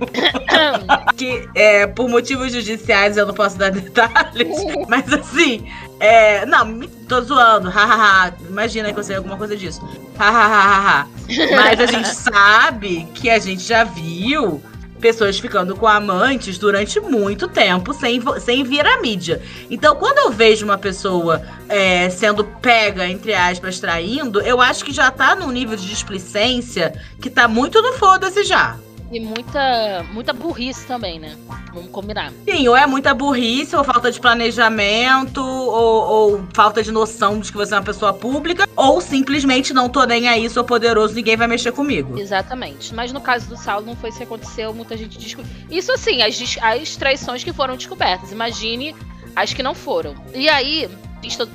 [1.15, 4.57] que, é, por motivos judiciais, eu não posso dar detalhes.
[4.87, 8.33] mas assim, é, não, tô zoando, hahaha.
[8.47, 9.81] Imagina que eu sei alguma coisa disso.
[10.17, 11.07] Hahaha.
[11.55, 14.62] Mas a gente sabe que a gente já viu
[14.99, 19.41] pessoas ficando com amantes durante muito tempo sem, sem vir à mídia.
[19.69, 24.91] Então, quando eu vejo uma pessoa é, sendo pega, entre aspas, traindo, eu acho que
[24.91, 28.77] já tá num nível de displicência que tá muito no foda-se já.
[29.12, 31.36] E muita, muita burrice também, né?
[31.74, 32.32] Vamos combinar.
[32.48, 37.52] Sim, ou é muita burrice, ou falta de planejamento, ou, ou, falta de noção de
[37.52, 41.36] que você é uma pessoa pública, ou simplesmente não tô nem aí, sou poderoso, ninguém
[41.36, 42.19] vai mexer comigo.
[42.19, 42.93] Exatamente.
[42.93, 45.54] Mas no caso do Saulo não foi isso que aconteceu, muita gente descobriu.
[45.69, 48.32] Isso assim, as, as traições que foram descobertas.
[48.32, 48.95] Imagine
[49.36, 50.15] as que não foram.
[50.34, 50.89] E aí,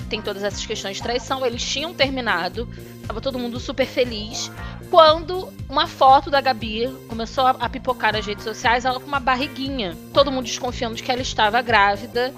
[0.08, 2.68] tem todas essas questões de traição, eles tinham terminado,
[3.06, 4.50] tava todo mundo super feliz
[4.94, 9.96] quando uma foto da Gabi começou a, pipocar nas redes sociais, ela com uma barriguinha.
[10.12, 12.32] Todo mundo desconfiando de que ela estava grávida.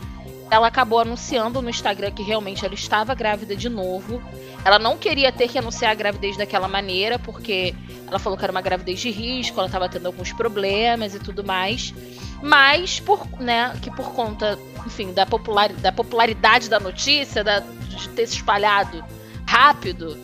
[0.50, 4.22] Ela acabou anunciando no Instagram que realmente ela estava grávida de novo.
[4.64, 7.74] Ela não queria ter que anunciar a gravidez daquela maneira, porque
[8.06, 11.44] ela falou que era uma gravidez de risco, ela estava tendo alguns problemas e tudo
[11.44, 11.92] mais.
[12.42, 18.08] Mas, por, né, que por conta, enfim, da, popular, da popularidade da notícia, da, de
[18.10, 19.04] ter se espalhado
[19.46, 20.16] rápido,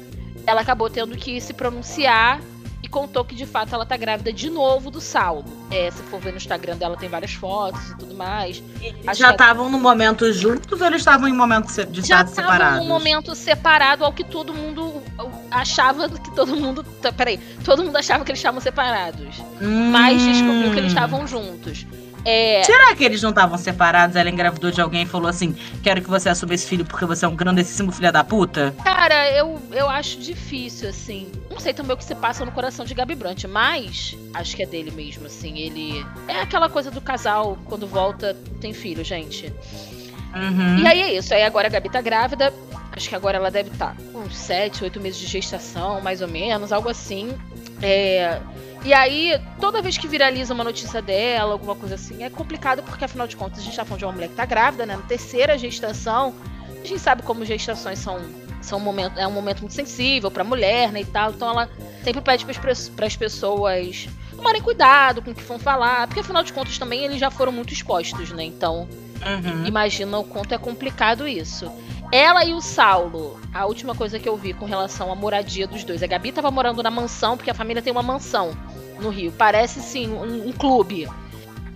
[0.46, 2.40] ela acabou tendo que se pronunciar
[2.92, 5.44] contou que de fato ela tá grávida de novo do Saulo.
[5.70, 8.62] É, se for ver no Instagram dela, tem várias fotos e tudo mais.
[9.14, 12.36] já estavam no momento juntos ou eles estavam em momento de já separados?
[12.36, 15.02] Já estavam num momento separado ao que todo mundo
[15.50, 16.84] achava que todo mundo.
[17.00, 19.38] Tá, peraí, todo mundo achava que eles estavam separados.
[19.60, 19.90] Hum.
[19.90, 21.86] Mas descobriu que eles estavam juntos.
[22.24, 22.62] É...
[22.62, 24.16] Será que eles não estavam separados?
[24.16, 27.24] Ela engravidou de alguém e falou assim: Quero que você assuma esse filho porque você
[27.24, 28.74] é um grandíssimo filho da puta?
[28.84, 31.30] Cara, eu, eu acho difícil, assim.
[31.50, 34.62] Não sei também o que se passa no coração de Gabi Brant, mas acho que
[34.62, 35.58] é dele mesmo, assim.
[35.58, 36.06] Ele.
[36.28, 39.52] É aquela coisa do casal, quando volta, tem filho, gente.
[40.34, 40.78] Uhum.
[40.78, 41.34] E aí é isso.
[41.34, 42.52] Aí agora a Gabi tá grávida.
[42.92, 46.28] Acho que agora ela deve estar tá com 7, 8 meses de gestação, mais ou
[46.28, 47.30] menos, algo assim.
[47.80, 48.38] É.
[48.84, 53.04] E aí, toda vez que viraliza uma notícia dela, alguma coisa assim, é complicado porque,
[53.04, 54.96] afinal de contas, a gente tá falando de uma mulher que tá grávida, né?
[54.96, 56.34] Na terceira gestação.
[56.70, 58.20] A gente sabe como gestações são,
[58.60, 61.02] são um momento, é um momento muito sensível pra mulher, né?
[61.02, 61.30] E tal.
[61.30, 61.70] Então ela
[62.02, 66.08] sempre pede para as pessoas tomarem cuidado com o que vão falar.
[66.08, 68.42] Porque, afinal de contas, também eles já foram muito expostos, né?
[68.42, 68.88] Então,
[69.24, 69.64] uhum.
[69.64, 71.70] imagina o quanto é complicado isso.
[72.12, 75.82] Ela e o Saulo, a última coisa que eu vi com relação à moradia dos
[75.82, 76.02] dois.
[76.02, 78.54] A Gabi tava morando na mansão, porque a família tem uma mansão
[79.00, 79.32] no Rio.
[79.32, 81.08] Parece, sim, um, um clube.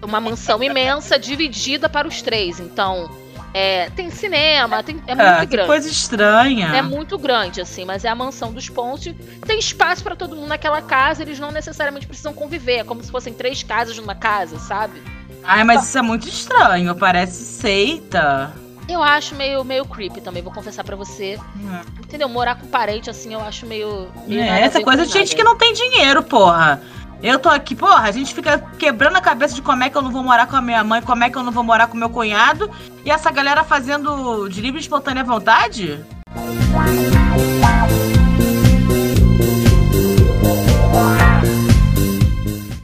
[0.03, 2.61] Uma mansão imensa, dividida para os três.
[2.61, 3.11] Então,
[3.55, 5.67] é, tem cinema, tem, é muito é, grande.
[5.67, 6.67] Coisa estranha.
[6.77, 9.15] É muito grande, assim, mas é a mansão dos pontos.
[9.47, 12.81] Tem espaço para todo mundo naquela casa, eles não necessariamente precisam conviver.
[12.81, 15.03] É como se fossem três casas numa casa, sabe?
[15.43, 18.66] Ai, mas isso é muito estranho, parece seita.
[18.89, 21.39] Eu acho meio, meio creepy também, vou confessar para você.
[21.57, 21.81] Uhum.
[21.99, 22.29] Entendeu?
[22.29, 24.09] Morar com parente, assim, eu acho meio.
[24.27, 26.81] meio é, essa coisa de gente que não tem dinheiro, porra.
[27.23, 30.03] Eu tô aqui, porra, a gente fica quebrando a cabeça de como é que eu
[30.03, 31.97] não vou morar com a minha mãe, como é que eu não vou morar com
[31.97, 32.71] meu cunhado.
[33.05, 36.05] E essa galera fazendo de livre e espontânea vontade?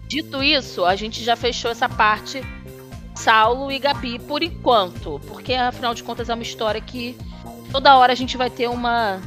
[0.09, 2.43] Dito isso, a gente já fechou essa parte
[3.15, 5.21] Saulo e Gabi por enquanto.
[5.27, 7.17] Porque afinal de contas é uma história que
[7.71, 9.21] toda hora a gente vai ter uma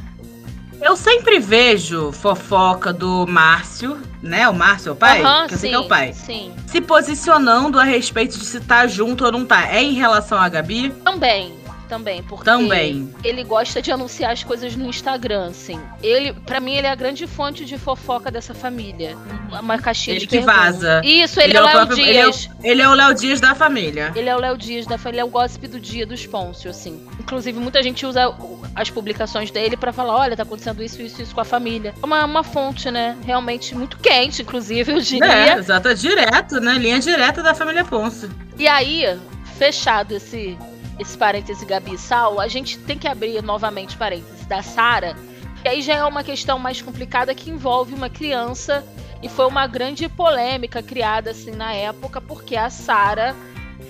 [0.80, 4.48] Eu sempre vejo fofoca do Márcio, né?
[4.48, 5.22] O Márcio é o pai?
[5.22, 6.12] Aham, que eu sei sim, que é o pai.
[6.12, 6.52] Sim.
[6.66, 9.68] Se posicionando a respeito de se tá junto ou não tá.
[9.70, 10.90] É em relação à Gabi?
[11.04, 11.54] Também.
[11.88, 13.14] Também, porque Também.
[13.22, 15.80] ele gosta de anunciar as coisas no Instagram, assim.
[16.02, 19.16] Ele, para mim, ele é a grande fonte de fofoca dessa família.
[19.60, 20.80] Uma caixinha Ele de que perguntas.
[20.80, 21.00] vaza.
[21.04, 22.50] Isso, ele, é o Léo próprio- ele é o- Dias.
[22.64, 24.12] Ele é o Léo Dias da família.
[24.16, 26.68] Ele é o Léo Dias da família, ele é o gossip do dia dos Pôncio,
[26.70, 27.06] assim.
[27.20, 28.34] Inclusive, muita gente usa
[28.74, 31.94] as publicações dele pra falar: olha, tá acontecendo isso, isso, isso com a família.
[32.02, 33.16] É uma, uma fonte, né?
[33.24, 35.56] Realmente muito quente, inclusive, eu É, diria.
[35.58, 36.74] exato, é direto, né?
[36.74, 38.28] Linha direta da família Ponce.
[38.58, 39.16] E aí,
[39.56, 40.56] fechado esse,
[40.98, 45.16] esse parêntese Gabi e Sal, a gente tem que abrir novamente parênteses da Sara.
[45.64, 48.84] E aí já é uma questão mais complicada que envolve uma criança.
[49.22, 53.34] E foi uma grande polêmica criada assim na época, porque a Sara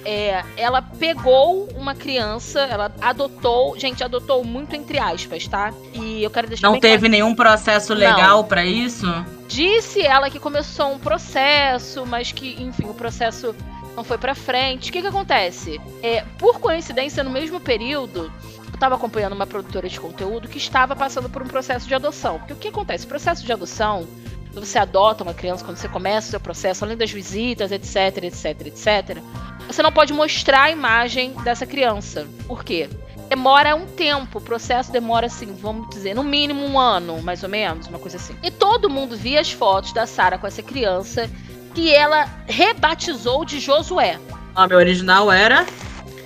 [0.05, 5.75] é, ela pegou uma criança, ela adotou, gente, adotou muito entre aspas, tá?
[5.93, 9.05] E eu quero deixar Não bem claro- teve nenhum processo legal pra isso?
[9.49, 13.55] Disse ela que começou um processo, mas que, enfim, o processo
[13.97, 14.91] não foi pra frente.
[14.91, 15.81] O que que acontece?
[16.03, 18.31] É, por coincidência, no mesmo período,
[18.73, 22.39] eu tava acompanhando uma produtora de conteúdo que estava passando por um processo de adoção.
[22.39, 23.07] Porque o que acontece?
[23.07, 24.07] O processo de adoção,
[24.53, 28.25] quando você adota uma criança, quando você começa o seu processo, além das visitas, etc,
[28.25, 29.23] etc, etc,
[29.67, 32.29] você não pode mostrar a imagem dessa criança.
[32.47, 32.89] Por quê?
[33.29, 37.49] Demora um tempo, o processo demora assim, vamos dizer, no mínimo um ano, mais ou
[37.49, 38.37] menos, uma coisa assim.
[38.41, 41.29] E todo mundo via as fotos da Sara com essa criança
[41.77, 44.19] que ela rebatizou de Josué.
[44.55, 45.67] O nome original era.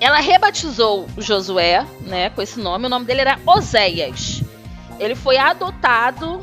[0.00, 2.86] Ela rebatizou Josué, né, com esse nome.
[2.86, 4.44] O nome dele era Oséias.
[5.00, 6.40] Ele foi adotado,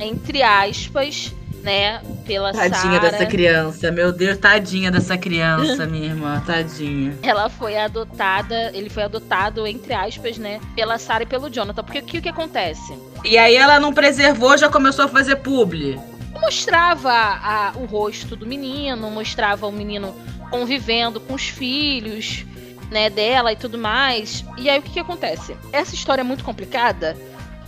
[0.00, 3.10] entre aspas, né, pela Tadinha Sara.
[3.10, 3.90] dessa criança.
[3.92, 6.42] Meu Deus, tadinha dessa criança, minha irmã.
[6.46, 7.14] Tadinha.
[7.22, 11.84] Ela foi adotada, ele foi adotado, entre aspas, né, pela Sara e pelo Jonathan.
[11.84, 12.96] Porque o que, que acontece?
[13.22, 16.00] E aí ela não preservou, já começou a fazer publi.
[16.40, 20.14] Mostrava a- o rosto do menino, mostrava o menino
[20.50, 22.44] convivendo com os filhos,
[22.90, 24.44] né, dela e tudo mais.
[24.56, 25.56] E aí o que, que acontece?
[25.72, 27.16] Essa história é muito complicada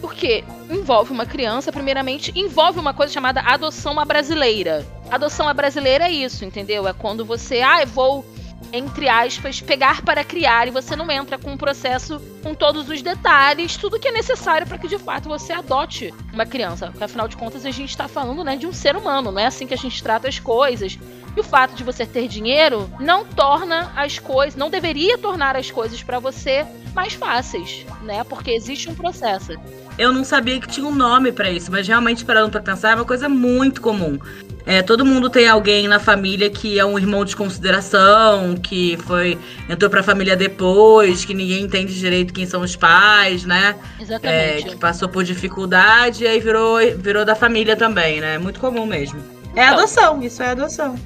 [0.00, 4.86] porque envolve uma criança, primeiramente, envolve uma coisa chamada adoção à brasileira.
[5.10, 6.86] Adoção à brasileira é isso, entendeu?
[6.86, 8.24] É quando você, ah, eu vou
[8.72, 13.02] entre aspas, pegar para criar e você não entra com um processo com todos os
[13.02, 16.88] detalhes, tudo que é necessário para que de fato você adote uma criança.
[16.88, 19.46] Porque afinal de contas a gente está falando né, de um ser humano, não é
[19.46, 20.98] assim que a gente trata as coisas.
[21.38, 25.70] E o fato de você ter dinheiro não torna as coisas, não deveria tornar as
[25.70, 28.24] coisas para você mais fáceis, né?
[28.24, 29.52] Porque existe um processo.
[29.96, 32.94] Eu não sabia que tinha um nome pra isso, mas realmente parando pra pensar é
[32.96, 34.18] uma coisa muito comum.
[34.66, 39.38] É, todo mundo tem alguém na família que é um irmão de consideração, que foi
[39.68, 43.76] entrou pra família depois, que ninguém entende direito quem são os pais, né?
[44.00, 44.64] É, Exatamente.
[44.70, 48.34] que passou por dificuldade e aí virou, virou da família também, né?
[48.34, 49.20] É muito comum mesmo.
[49.54, 49.78] É Então.
[49.78, 50.96] adoção, isso é adoção.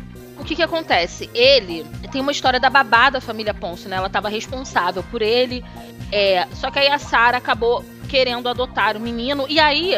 [0.42, 1.30] O que que acontece?
[1.32, 3.94] Ele tem uma história da babá da família Ponce, né?
[3.94, 5.64] Ela estava responsável por ele.
[6.10, 9.46] É, só que aí a Sara acabou querendo adotar o menino.
[9.48, 9.94] E aí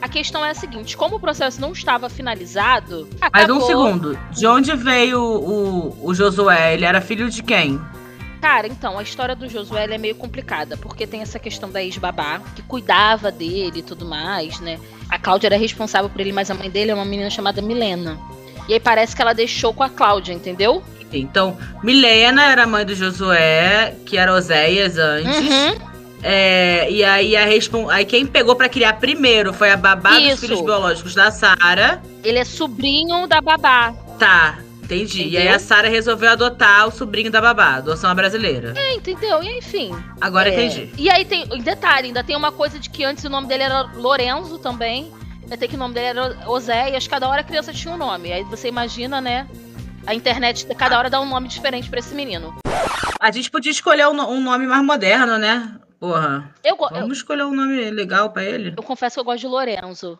[0.00, 3.56] a questão é a seguinte: como o processo não estava finalizado, Mas acabou...
[3.56, 6.74] um segundo, de onde veio o, o Josué?
[6.74, 7.80] Ele era filho de quem?
[8.40, 12.40] Cara, então, a história do Josué é meio complicada, porque tem essa questão da ex-babá,
[12.54, 14.78] que cuidava dele e tudo mais, né?
[15.08, 18.16] A Cláudia era responsável por ele, mas a mãe dele é uma menina chamada Milena.
[18.70, 20.80] E aí parece que ela deixou com a Cláudia, entendeu?
[21.12, 25.40] Então, Milena era mãe do Josué, que era Oséias antes.
[25.40, 25.90] Uhum.
[26.22, 27.90] É, e aí, a respon...
[27.90, 30.40] aí quem pegou pra criar primeiro foi a babá dos Isso.
[30.42, 32.00] filhos biológicos da Sara.
[32.22, 33.92] Ele é sobrinho da babá.
[34.20, 35.22] Tá, entendi.
[35.22, 35.56] E aí Entendeu?
[35.56, 38.74] a Sara resolveu adotar o sobrinho da babá, adoção brasileira.
[38.76, 39.42] É, entendeu?
[39.42, 39.90] E enfim.
[40.20, 40.52] Agora é.
[40.54, 40.92] entendi.
[40.96, 41.42] E aí tem.
[41.52, 45.10] em Detalhe, ainda tem uma coisa de que antes o nome dele era Lorenzo também.
[45.50, 47.06] Até que o nome dele era Oséias.
[47.08, 48.32] Cada hora a criança tinha um nome.
[48.32, 49.48] Aí você imagina, né?
[50.06, 52.54] A internet, cada hora dá um nome diferente pra esse menino.
[53.20, 55.76] A gente podia escolher um, no- nome mais moderno, né?
[55.98, 56.54] Porra.
[56.64, 58.72] Eu, go- eu, Vamos escolher um nome legal pra ele.
[58.76, 60.18] eu confesso que eu gosto de Lorenzo.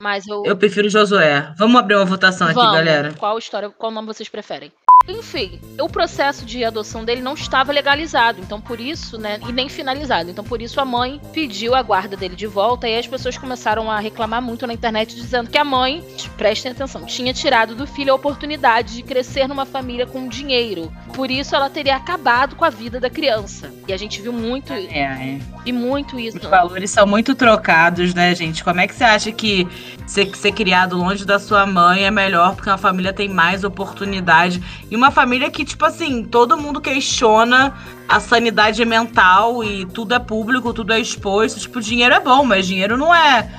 [0.00, 0.42] Mas eu.
[0.44, 1.54] Eu prefiro Josué.
[1.56, 2.74] Vamos abrir uma votação aqui, Vamos.
[2.74, 3.14] galera.
[3.18, 4.72] Qual história, qual nome vocês preferem?
[5.08, 9.68] Enfim, o processo de adoção dele não estava legalizado, então por isso, né, e nem
[9.68, 10.30] finalizado.
[10.30, 13.90] Então por isso a mãe pediu a guarda dele de volta e as pessoas começaram
[13.90, 16.04] a reclamar muito na internet dizendo que a mãe,
[16.36, 20.92] prestem atenção, tinha tirado do filho a oportunidade de crescer numa família com dinheiro.
[21.14, 23.72] Por isso ela teria acabado com a vida da criança.
[23.86, 25.38] E a gente viu muito, É, é.
[25.66, 26.38] e muito isso.
[26.38, 28.62] Os valores são muito trocados, né, gente?
[28.62, 29.66] Como é que você acha que
[30.06, 34.62] ser, ser criado longe da sua mãe é melhor porque uma família tem mais oportunidade?
[34.92, 37.74] E uma família que, tipo assim, todo mundo questiona
[38.06, 41.58] a sanidade mental e tudo é público, tudo é exposto.
[41.58, 43.50] Tipo, dinheiro é bom, mas dinheiro não é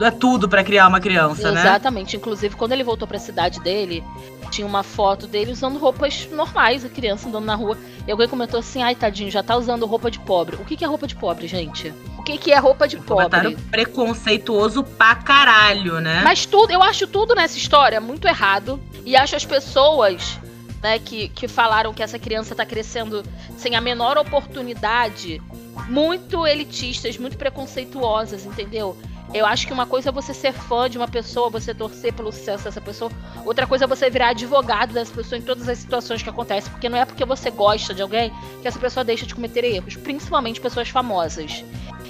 [0.00, 1.54] é tudo para criar uma criança, Exatamente.
[1.54, 1.70] né?
[1.70, 2.16] Exatamente.
[2.16, 4.04] Inclusive, quando ele voltou para a cidade dele,
[4.48, 7.76] tinha uma foto dele usando roupas normais, a criança andando na rua.
[8.06, 10.54] E alguém comentou assim: ai, tadinho, já tá usando roupa de pobre.
[10.54, 11.92] O que, que é roupa de pobre, gente?
[12.16, 13.24] O que, que é roupa de pobre?
[13.24, 16.20] Comentário preconceituoso pra caralho, né?
[16.22, 18.78] Mas tudo, eu acho tudo nessa história muito errado.
[19.04, 20.38] E acho as pessoas
[20.82, 23.22] né, que, que falaram que essa criança está crescendo
[23.56, 25.40] sem a menor oportunidade,
[25.88, 28.96] muito elitistas, muito preconceituosas, entendeu?
[29.34, 32.30] Eu acho que uma coisa é você ser fã de uma pessoa, você torcer pelo
[32.30, 33.10] sucesso dessa pessoa.
[33.44, 36.70] Outra coisa é você virar advogado dessa pessoa em todas as situações que acontecem.
[36.70, 39.96] Porque não é porque você gosta de alguém que essa pessoa deixa de cometer erros.
[39.96, 41.64] Principalmente pessoas famosas.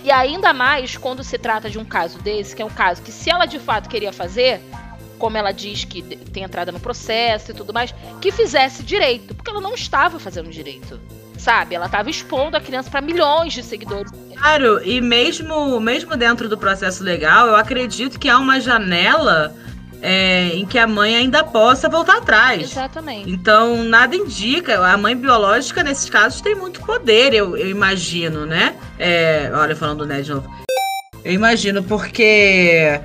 [0.05, 3.11] E ainda mais quando se trata de um caso desse, que é um caso que
[3.11, 4.61] se ela de fato queria fazer,
[5.19, 9.51] como ela diz que tem entrada no processo e tudo mais, que fizesse direito, porque
[9.51, 11.01] ela não estava fazendo direito.
[11.39, 11.75] Sabe?
[11.75, 14.11] Ela estava expondo a criança para milhões de seguidores.
[14.35, 19.55] Claro, e mesmo, mesmo dentro do processo legal, eu acredito que há uma janela
[20.03, 22.63] é, em que a mãe ainda possa voltar atrás.
[22.63, 23.31] Exatamente.
[23.31, 24.79] Então, nada indica.
[24.87, 28.77] A mãe biológica, nesses casos, tem muito poder, eu, eu imagino, né?
[28.99, 30.51] É, olha, falando do Ned de novo.
[31.25, 33.01] Eu imagino, porque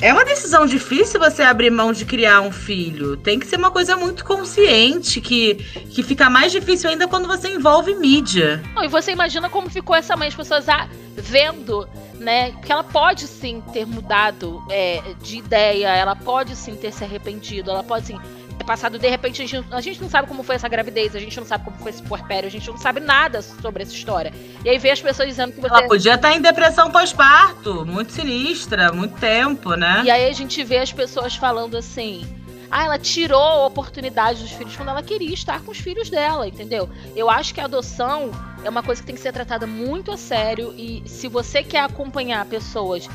[0.00, 3.16] é uma decisão difícil você abrir mão de criar um filho.
[3.16, 5.54] Tem que ser uma coisa muito consciente, que,
[5.90, 8.62] que fica mais difícil ainda quando você envolve mídia.
[8.74, 12.52] Não, e você imagina como ficou essa mãe, as pessoas ah, vendo, né?
[12.64, 17.70] Que ela pode sim ter mudado é, de ideia, ela pode sim ter se arrependido,
[17.70, 18.18] ela pode sim
[18.64, 21.38] passado, de repente, a gente, a gente não sabe como foi essa gravidez, a gente
[21.38, 24.32] não sabe como foi esse puerpério, a gente não sabe nada sobre essa história.
[24.64, 25.72] E aí vê as pessoas dizendo que você.
[25.72, 30.02] Ela podia estar em depressão pós-parto, muito sinistra, muito tempo, né?
[30.04, 32.26] E aí a gente vê as pessoas falando assim.
[32.70, 36.48] Ah, ela tirou a oportunidade dos filhos quando ela queria estar com os filhos dela,
[36.48, 36.90] entendeu?
[37.14, 38.32] Eu acho que a adoção
[38.64, 41.80] é uma coisa que tem que ser tratada muito a sério e se você quer
[41.80, 43.08] acompanhar pessoas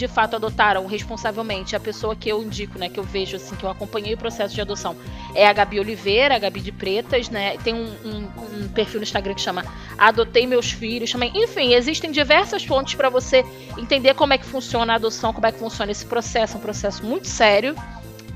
[0.00, 3.64] de fato adotaram responsavelmente a pessoa que eu indico, né, que eu vejo assim, que
[3.64, 4.96] eu acompanhei o processo de adoção,
[5.34, 7.58] é a Gabi Oliveira, a Gabi de Pretas, né?
[7.58, 9.62] Tem um, um, um perfil no Instagram que chama
[9.98, 11.30] Adotei Meus Filhos, também.
[11.34, 13.44] Enfim, existem diversas fontes para você
[13.76, 17.04] entender como é que funciona a adoção, como é que funciona esse processo, um processo
[17.04, 17.76] muito sério.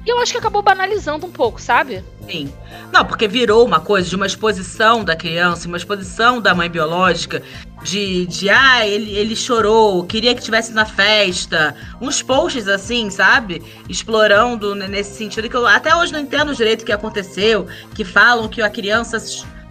[0.07, 2.05] E eu acho que acabou banalizando um pouco, sabe?
[2.29, 2.53] Sim.
[2.93, 7.43] Não, porque virou uma coisa de uma exposição da criança, uma exposição da mãe biológica,
[7.83, 11.75] de, de ah, ele, ele chorou, queria que tivesse na festa.
[12.01, 13.63] Uns posts assim, sabe?
[13.89, 18.49] Explorando nesse sentido que eu até hoje não entendo direito o que aconteceu, que falam
[18.49, 19.23] que a criança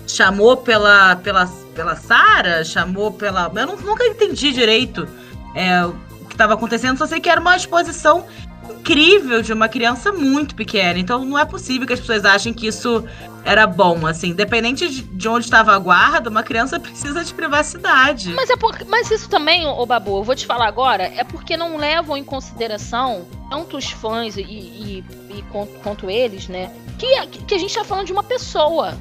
[0.08, 5.08] chamou pela pela pela Sara, chamou pela, eu não, nunca entendi direito
[5.56, 8.26] é, o que estava acontecendo, só sei que era uma exposição
[8.70, 11.00] incrível de uma criança muito pequena.
[11.00, 13.04] Então não é possível que as pessoas achem que isso
[13.46, 14.30] era bom, assim.
[14.30, 18.34] Independente de onde estava a guarda, uma criança precisa de privacidade.
[18.34, 21.58] Mas, é por, mas isso também, ô Babu, eu vou te falar agora, é porque
[21.58, 26.72] não levam em consideração tanto os fãs e, e, e quanto, quanto, eles, né?
[26.98, 28.98] Que, que a gente tá falando de uma pessoa.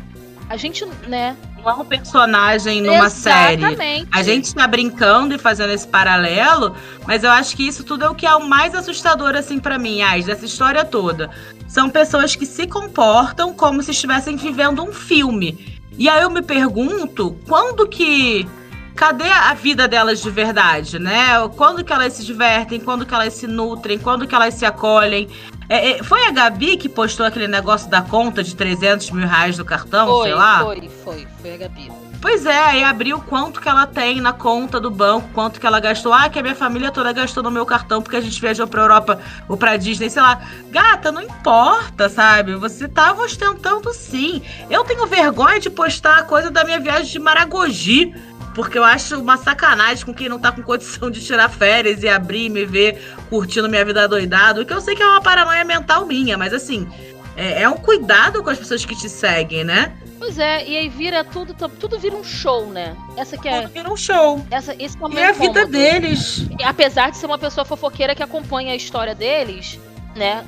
[0.49, 1.37] A gente, né?
[1.57, 3.77] Não é um personagem numa Exatamente.
[3.77, 4.09] série.
[4.11, 6.75] A gente tá brincando e fazendo esse paralelo,
[7.07, 9.79] mas eu acho que isso tudo é o que é o mais assustador, assim, para
[9.79, 11.31] mim, Ais, dessa história toda.
[11.69, 15.81] São pessoas que se comportam como se estivessem vivendo um filme.
[15.97, 18.47] E aí eu me pergunto, quando que
[18.95, 21.49] cadê a vida delas de verdade, né?
[21.57, 25.29] Quando que elas se divertem, quando que elas se nutrem, quando que elas se acolhem.
[25.73, 29.57] É, é, foi a Gabi que postou aquele negócio da conta de 300 mil reais
[29.57, 30.59] do cartão, foi, sei lá?
[30.59, 31.91] Foi, foi, foi a Gabi.
[32.21, 35.81] Pois é, aí abriu quanto que ela tem na conta do banco, quanto que ela
[35.81, 36.13] gastou.
[36.13, 38.83] Ah, que a minha família toda gastou no meu cartão porque a gente viajou pra
[38.83, 40.43] Europa ou pra Disney, sei lá.
[40.71, 42.55] Gata, não importa, sabe?
[42.55, 44.43] Você tava ostentando sim.
[44.69, 48.15] Eu tenho vergonha de postar a coisa da minha viagem de Maragogi
[48.55, 52.09] porque eu acho uma sacanagem com quem não tá com condição de tirar férias e
[52.09, 54.65] abrir e me ver curtindo minha vida doidado.
[54.65, 56.89] Que eu sei que é uma paranoia mental minha, mas assim,
[57.37, 59.93] é, é um cuidado com as pessoas que te seguem, né?
[60.19, 62.97] Pois é, e aí vira tudo, tudo vira um show, né?
[63.17, 63.63] Essa que é.
[63.63, 64.45] Tudo vira um show.
[64.51, 66.47] Essa, esse é, é a vida deles.
[66.65, 69.81] Apesar de ser uma pessoa fofoqueira que acompanha a história deles,
[70.15, 70.45] né?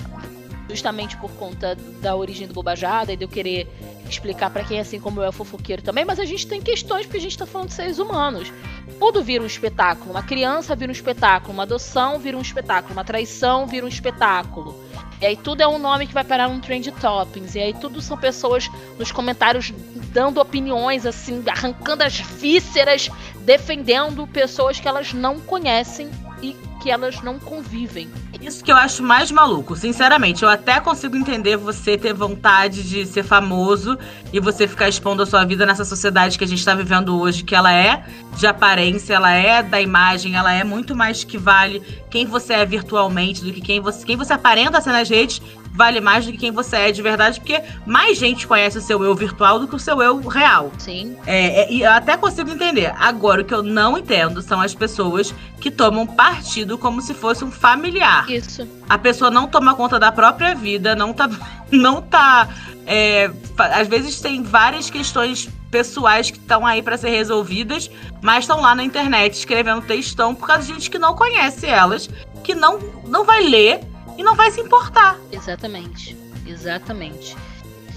[0.68, 3.68] Justamente por conta da origem do Bobajada e de eu querer
[4.08, 7.18] explicar para quem, assim como eu, é fofoqueiro também, mas a gente tem questões porque
[7.18, 8.52] a gente tá falando de seres humanos.
[8.98, 10.10] Tudo vira um espetáculo.
[10.10, 14.82] Uma criança vira um espetáculo, uma adoção vira um espetáculo, uma traição vira um espetáculo.
[15.20, 17.54] E aí tudo é um nome que vai parar num trend toppings.
[17.54, 19.72] E aí tudo são pessoas nos comentários
[20.12, 23.08] dando opiniões, assim, arrancando as vísceras,
[23.40, 26.10] defendendo pessoas que elas não conhecem
[26.42, 28.08] e que elas não convivem.
[28.44, 30.42] Isso que eu acho mais maluco, sinceramente.
[30.42, 33.98] Eu até consigo entender você ter vontade de ser famoso
[34.30, 37.42] e você ficar expondo a sua vida nessa sociedade que a gente está vivendo hoje,
[37.42, 38.04] que ela é
[38.36, 41.80] de aparência, ela é da imagem, ela é muito mais que vale
[42.10, 45.40] quem você é virtualmente do que quem você, quem você aparenta ser nas redes
[45.74, 49.02] vale mais do que quem você é de verdade, porque mais gente conhece o seu
[49.02, 50.70] eu virtual do que o seu eu real.
[50.78, 51.16] Sim.
[51.26, 52.94] É, é, e eu até consigo entender.
[52.96, 57.44] Agora, o que eu não entendo são as pessoas que tomam partido como se fosse
[57.44, 58.30] um familiar.
[58.30, 58.68] Isso.
[58.88, 61.28] A pessoa não toma conta da própria vida, não tá.
[61.72, 62.46] Não tá
[62.86, 67.90] é, às vezes tem várias questões pessoais que estão aí para ser resolvidas,
[68.22, 72.08] mas estão lá na internet escrevendo textão por causa de gente que não conhece elas,
[72.44, 73.80] que não, não vai ler
[74.16, 75.18] e não vai se importar.
[75.32, 76.16] Exatamente.
[76.46, 77.36] Exatamente.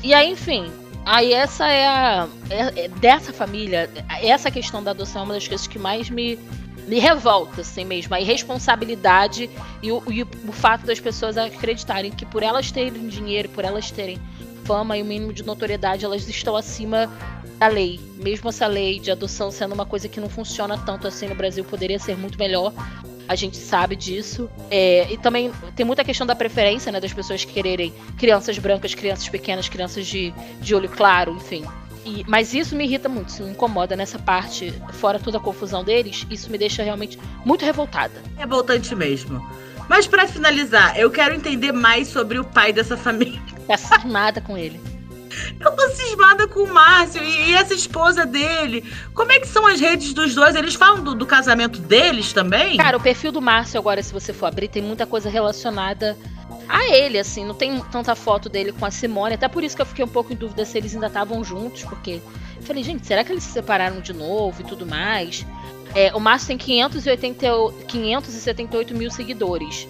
[0.04, 0.72] E aí, enfim,
[1.06, 2.28] aí essa é a.
[2.50, 3.90] É, é dessa família,
[4.22, 6.38] essa questão da adoção é uma das coisas que mais me,
[6.88, 8.14] me revolta, assim mesmo.
[8.16, 9.50] A irresponsabilidade
[9.82, 13.92] e o, e o fato das pessoas acreditarem que por elas terem dinheiro, por elas
[13.92, 14.20] terem
[14.64, 17.12] fama e o mínimo de notoriedade, elas estão acima
[17.58, 18.00] da lei.
[18.16, 21.64] Mesmo essa lei de adoção sendo uma coisa que não funciona tanto assim no Brasil,
[21.64, 22.74] poderia ser muito melhor
[23.28, 24.50] a gente sabe disso.
[24.70, 27.00] É, e também tem muita questão da preferência, né?
[27.00, 31.66] Das pessoas quererem crianças brancas, crianças pequenas, crianças de, de olho claro, enfim.
[32.06, 35.84] E, mas isso me irrita muito, isso me incomoda nessa parte, fora toda a confusão
[35.84, 38.14] deles, isso me deixa realmente muito revoltada.
[38.38, 39.46] Revoltante mesmo.
[39.90, 43.42] Mas para finalizar, eu quero entender mais sobre o pai dessa família.
[43.68, 44.80] Tá nada com ele.
[45.60, 48.84] Eu tô cismada com o Márcio e, e, essa esposa dele.
[49.14, 50.56] Como é que são as redes dos dois?
[50.56, 52.78] Eles falam do, do, casamento deles também?
[52.78, 56.18] Cara, o perfil do Márcio, agora, se você for abrir, tem muita coisa relacionada
[56.68, 57.46] a ele, assim.
[57.46, 59.36] Não tem tanta foto dele com a Simone.
[59.36, 61.84] Até por isso que eu fiquei um pouco em dúvida se eles ainda estavam juntos,
[61.84, 62.22] porque
[62.56, 65.46] eu falei, gente, será que eles se separaram de novo e tudo mais?
[65.96, 67.48] É, o Márcio tem 580,
[67.88, 69.88] 578 mil seguidores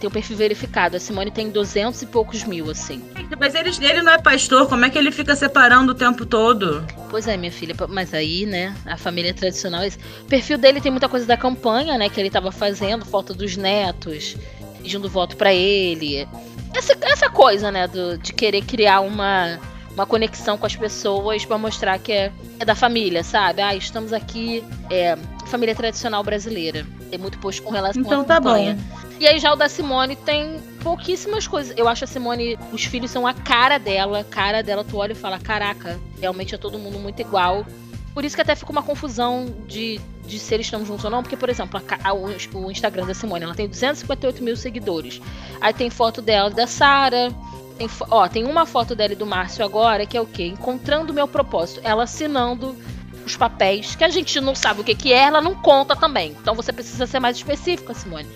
[0.00, 0.96] tem o perfil verificado.
[0.96, 3.02] A Simone tem 200 e poucos mil, assim.
[3.38, 6.84] Mas ele, ele não é pastor, como é que ele fica separando o tempo todo?
[7.10, 9.82] Pois é, minha filha, mas aí, né, a família tradicional.
[10.22, 13.56] O perfil dele tem muita coisa da campanha, né, que ele tava fazendo, foto dos
[13.56, 14.36] netos,
[14.82, 16.26] pedindo voto para ele.
[16.74, 19.58] Essa, essa coisa, né, do, de querer criar uma,
[19.94, 23.60] uma conexão com as pessoas para mostrar que é, é, da família, sabe?
[23.60, 25.16] Ah, estamos aqui, é,
[25.46, 26.86] família tradicional brasileira.
[27.10, 28.76] Tem muito post com relação então, à tá campanha.
[28.76, 29.00] Bom.
[29.18, 31.76] E aí já o da Simone tem pouquíssimas coisas.
[31.76, 35.16] Eu acho a Simone, os filhos são a cara dela, cara dela, tu olha e
[35.16, 37.66] fala, caraca, realmente é todo mundo muito igual.
[38.14, 41.22] Por isso que até fica uma confusão de, de se eles estão juntos ou não,
[41.22, 45.20] porque, por exemplo, a, a, o Instagram da Simone, ela tem 258 mil seguidores.
[45.60, 47.32] Aí tem foto dela e da Sara.
[47.80, 50.44] Tem, ó, tem uma foto dela e do Márcio agora, que é o quê?
[50.44, 51.80] Encontrando o meu propósito.
[51.82, 52.76] Ela assinando
[53.24, 56.36] os papéis, que a gente não sabe o que, que é, ela não conta também.
[56.38, 58.28] Então você precisa ser mais específica, Simone.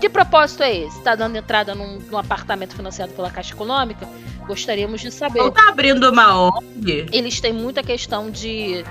[0.00, 0.98] Que propósito é esse?
[0.98, 4.08] Está dando entrada num, num, apartamento financiado pela Caixa Econômica?
[4.46, 5.40] Gostaríamos de saber.
[5.40, 7.06] Ou tá abrindo uma ONG?
[7.10, 8.84] Eles têm muita questão de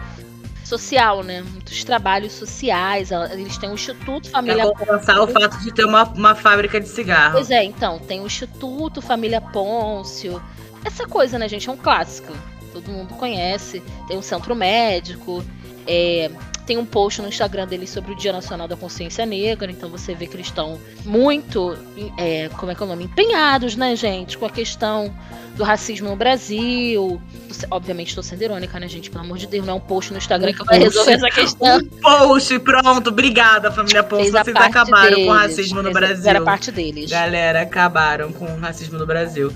[0.71, 1.41] social, né?
[1.41, 3.11] Muitos trabalhos sociais.
[3.31, 4.85] Eles têm o Instituto Família Pôncio.
[4.85, 7.33] compensar o fato de ter uma, uma fábrica de cigarro.
[7.33, 10.41] Pois é, então, tem o Instituto Família Pôncio.
[10.85, 11.67] Essa coisa, né, gente?
[11.67, 12.33] É um clássico.
[12.71, 13.83] Todo mundo conhece.
[14.07, 15.43] Tem um centro médico.
[15.85, 16.31] É,
[16.71, 20.15] tem um post no Instagram deles sobre o Dia Nacional da Consciência Negra, então você
[20.15, 21.77] vê que eles estão muito,
[22.17, 23.03] é, como é que é o nome?
[23.03, 25.13] Empenhados, né, gente, com a questão
[25.57, 27.21] do racismo no Brasil.
[27.69, 29.11] Obviamente estou sendo irônica, né, gente?
[29.11, 31.29] Pelo amor de Deus, não é um post no Instagram um que vai resolver essa
[31.29, 31.77] questão.
[31.77, 34.31] Um post, pronto, obrigada, família Ponce.
[34.31, 36.29] Vocês acabaram deles, com o racismo no Brasil.
[36.29, 37.11] Era parte deles.
[37.11, 39.53] Galera, acabaram com o racismo no Brasil.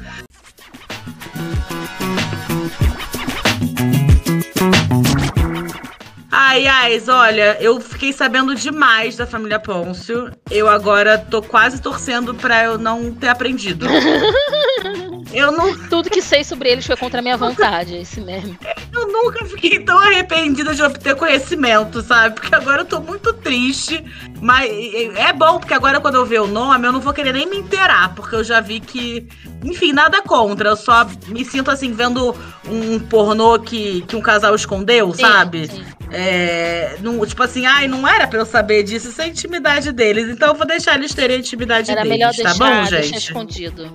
[6.38, 10.29] Ai, ai, olha, eu fiquei sabendo demais da família Pôncio.
[10.51, 13.86] Eu agora tô quase torcendo pra eu não ter aprendido.
[15.33, 15.77] eu não.
[15.88, 18.59] Tudo que sei sobre eles foi contra a minha vontade, esse meme.
[18.91, 22.36] Eu nunca fiquei tão arrependida de obter conhecimento, sabe?
[22.36, 24.03] Porque agora eu tô muito triste.
[24.41, 24.69] Mas
[25.15, 27.57] é bom, porque agora quando eu ver o nome, eu não vou querer nem me
[27.57, 29.25] inteirar, porque eu já vi que.
[29.63, 30.69] Enfim, nada contra.
[30.69, 32.36] Eu só me sinto assim, vendo
[32.67, 35.67] um pornô que, que um casal escondeu, sim, sabe?
[35.67, 35.94] Sim.
[36.18, 39.91] É, não, tipo assim, ai, não era pra eu saber disso, isso é a intimidade
[39.91, 40.30] deles.
[40.30, 43.11] Então eu vou deixar eles terem a intimidade era deles, melhor tá deixar, bom, gente?
[43.11, 43.93] Deixar escondido.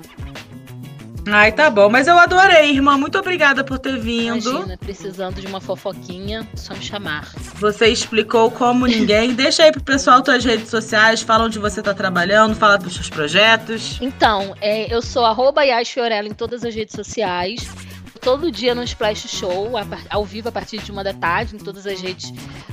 [1.27, 1.89] Ai, tá bom.
[1.89, 2.99] Mas eu adorei, irmã.
[2.99, 4.51] Muito obrigada por ter vindo.
[4.51, 7.27] Imagina, precisando de uma fofoquinha, só me chamar.
[7.55, 9.33] Você explicou como ninguém.
[9.35, 13.09] Deixa aí pro pessoal tuas redes sociais, fala onde você tá trabalhando, fala dos seus
[13.09, 13.99] projetos.
[14.01, 17.67] Então, é, eu sou arroba Fiorella em todas as redes sociais
[18.21, 19.73] todo dia no Splash Show,
[20.09, 22.33] ao vivo a partir de uma da tarde, em todas as redes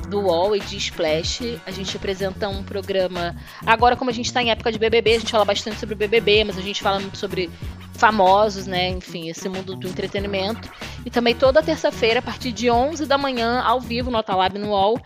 [0.10, 1.60] do UOL e de Splash.
[1.66, 3.36] A gente apresenta um programa.
[3.66, 6.44] Agora, como a gente está em época de BBB, a gente fala bastante sobre BBB,
[6.44, 7.50] mas a gente fala muito sobre
[7.98, 8.90] famosos, né?
[8.90, 10.70] Enfim, esse mundo do entretenimento.
[11.06, 14.70] E também toda terça-feira, a partir de 11 da manhã, ao vivo no Otalab no
[14.70, 15.00] UOL,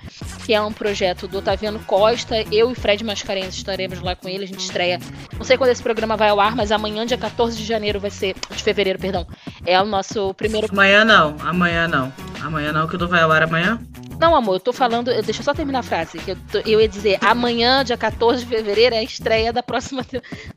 [0.46, 2.44] que é um projeto do Otaviano Costa.
[2.52, 4.44] Eu e Fred Mascarenhas estaremos lá com ele.
[4.44, 5.00] A gente estreia.
[5.38, 8.12] Não sei quando esse programa vai ao ar, mas amanhã, dia 14 de janeiro, vai
[8.12, 8.36] ser.
[8.50, 9.26] De fevereiro, perdão.
[9.66, 10.68] É o nosso primeiro.
[10.72, 12.12] Amanhã não, amanhã não.
[12.44, 13.80] Amanhã não, que não vai ao ar amanhã.
[14.20, 15.06] Não, amor, eu tô falando.
[15.24, 16.20] Deixa eu só terminar a frase.
[16.20, 19.64] Que eu, tô, eu ia dizer, amanhã, dia 14 de fevereiro, é a estreia da
[19.64, 20.06] próxima.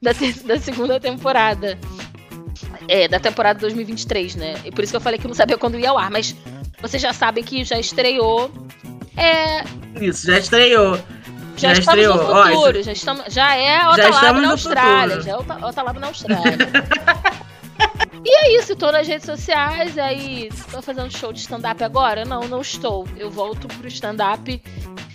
[0.03, 0.13] da,
[0.45, 1.79] da segunda temporada.
[2.89, 4.55] É, da temporada 2023, né?
[4.65, 6.35] E por isso que eu falei que não sabia quando ia ao ar, mas
[6.81, 8.51] vocês já sabem que já estreou.
[9.17, 9.65] É.
[10.01, 10.97] Isso, já estreou.
[11.57, 12.17] Já, já estamos estreou.
[12.17, 15.21] no futuro, Ó, já, estamos, já é Otalab na Austrália.
[15.21, 16.59] Já é Otalab na Austrália.
[18.25, 22.25] E é isso, tô nas redes sociais, aí tô fazendo show de stand-up agora?
[22.25, 23.07] Não, não estou.
[23.19, 24.63] Eu volto pro stand-up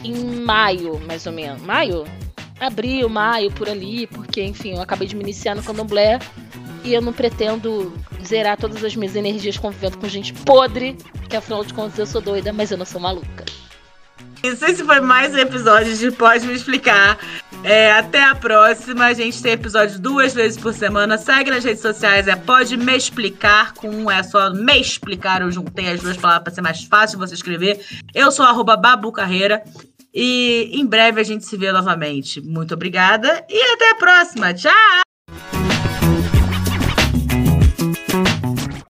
[0.03, 1.59] em maio, mais ou menos.
[1.63, 2.05] Maio?
[2.59, 6.19] Abril, maio, por ali, porque, enfim, eu acabei de me iniciar no candomblé
[6.83, 7.93] e eu não pretendo
[8.25, 10.97] zerar todas as minhas energias convivendo com gente podre,
[11.29, 13.45] que afinal de contas eu sou doida, mas eu não sou maluca.
[14.41, 17.17] Isso, esse foi mais um episódio de Pode Me Explicar.
[17.61, 19.07] É, até a próxima.
[19.07, 21.17] A gente tem episódio duas vezes por semana.
[21.17, 23.73] Segue nas redes sociais, é Pode Me Explicar.
[23.73, 25.41] Com um é só Me Explicar.
[25.41, 27.85] Eu juntei as duas palavras para ser mais fácil de você escrever.
[28.15, 29.61] Eu sou arroba Babu Carreira.
[30.13, 32.39] E em breve a gente se vê novamente.
[32.41, 34.53] Muito obrigada e até a próxima.
[34.53, 35.68] Tchau!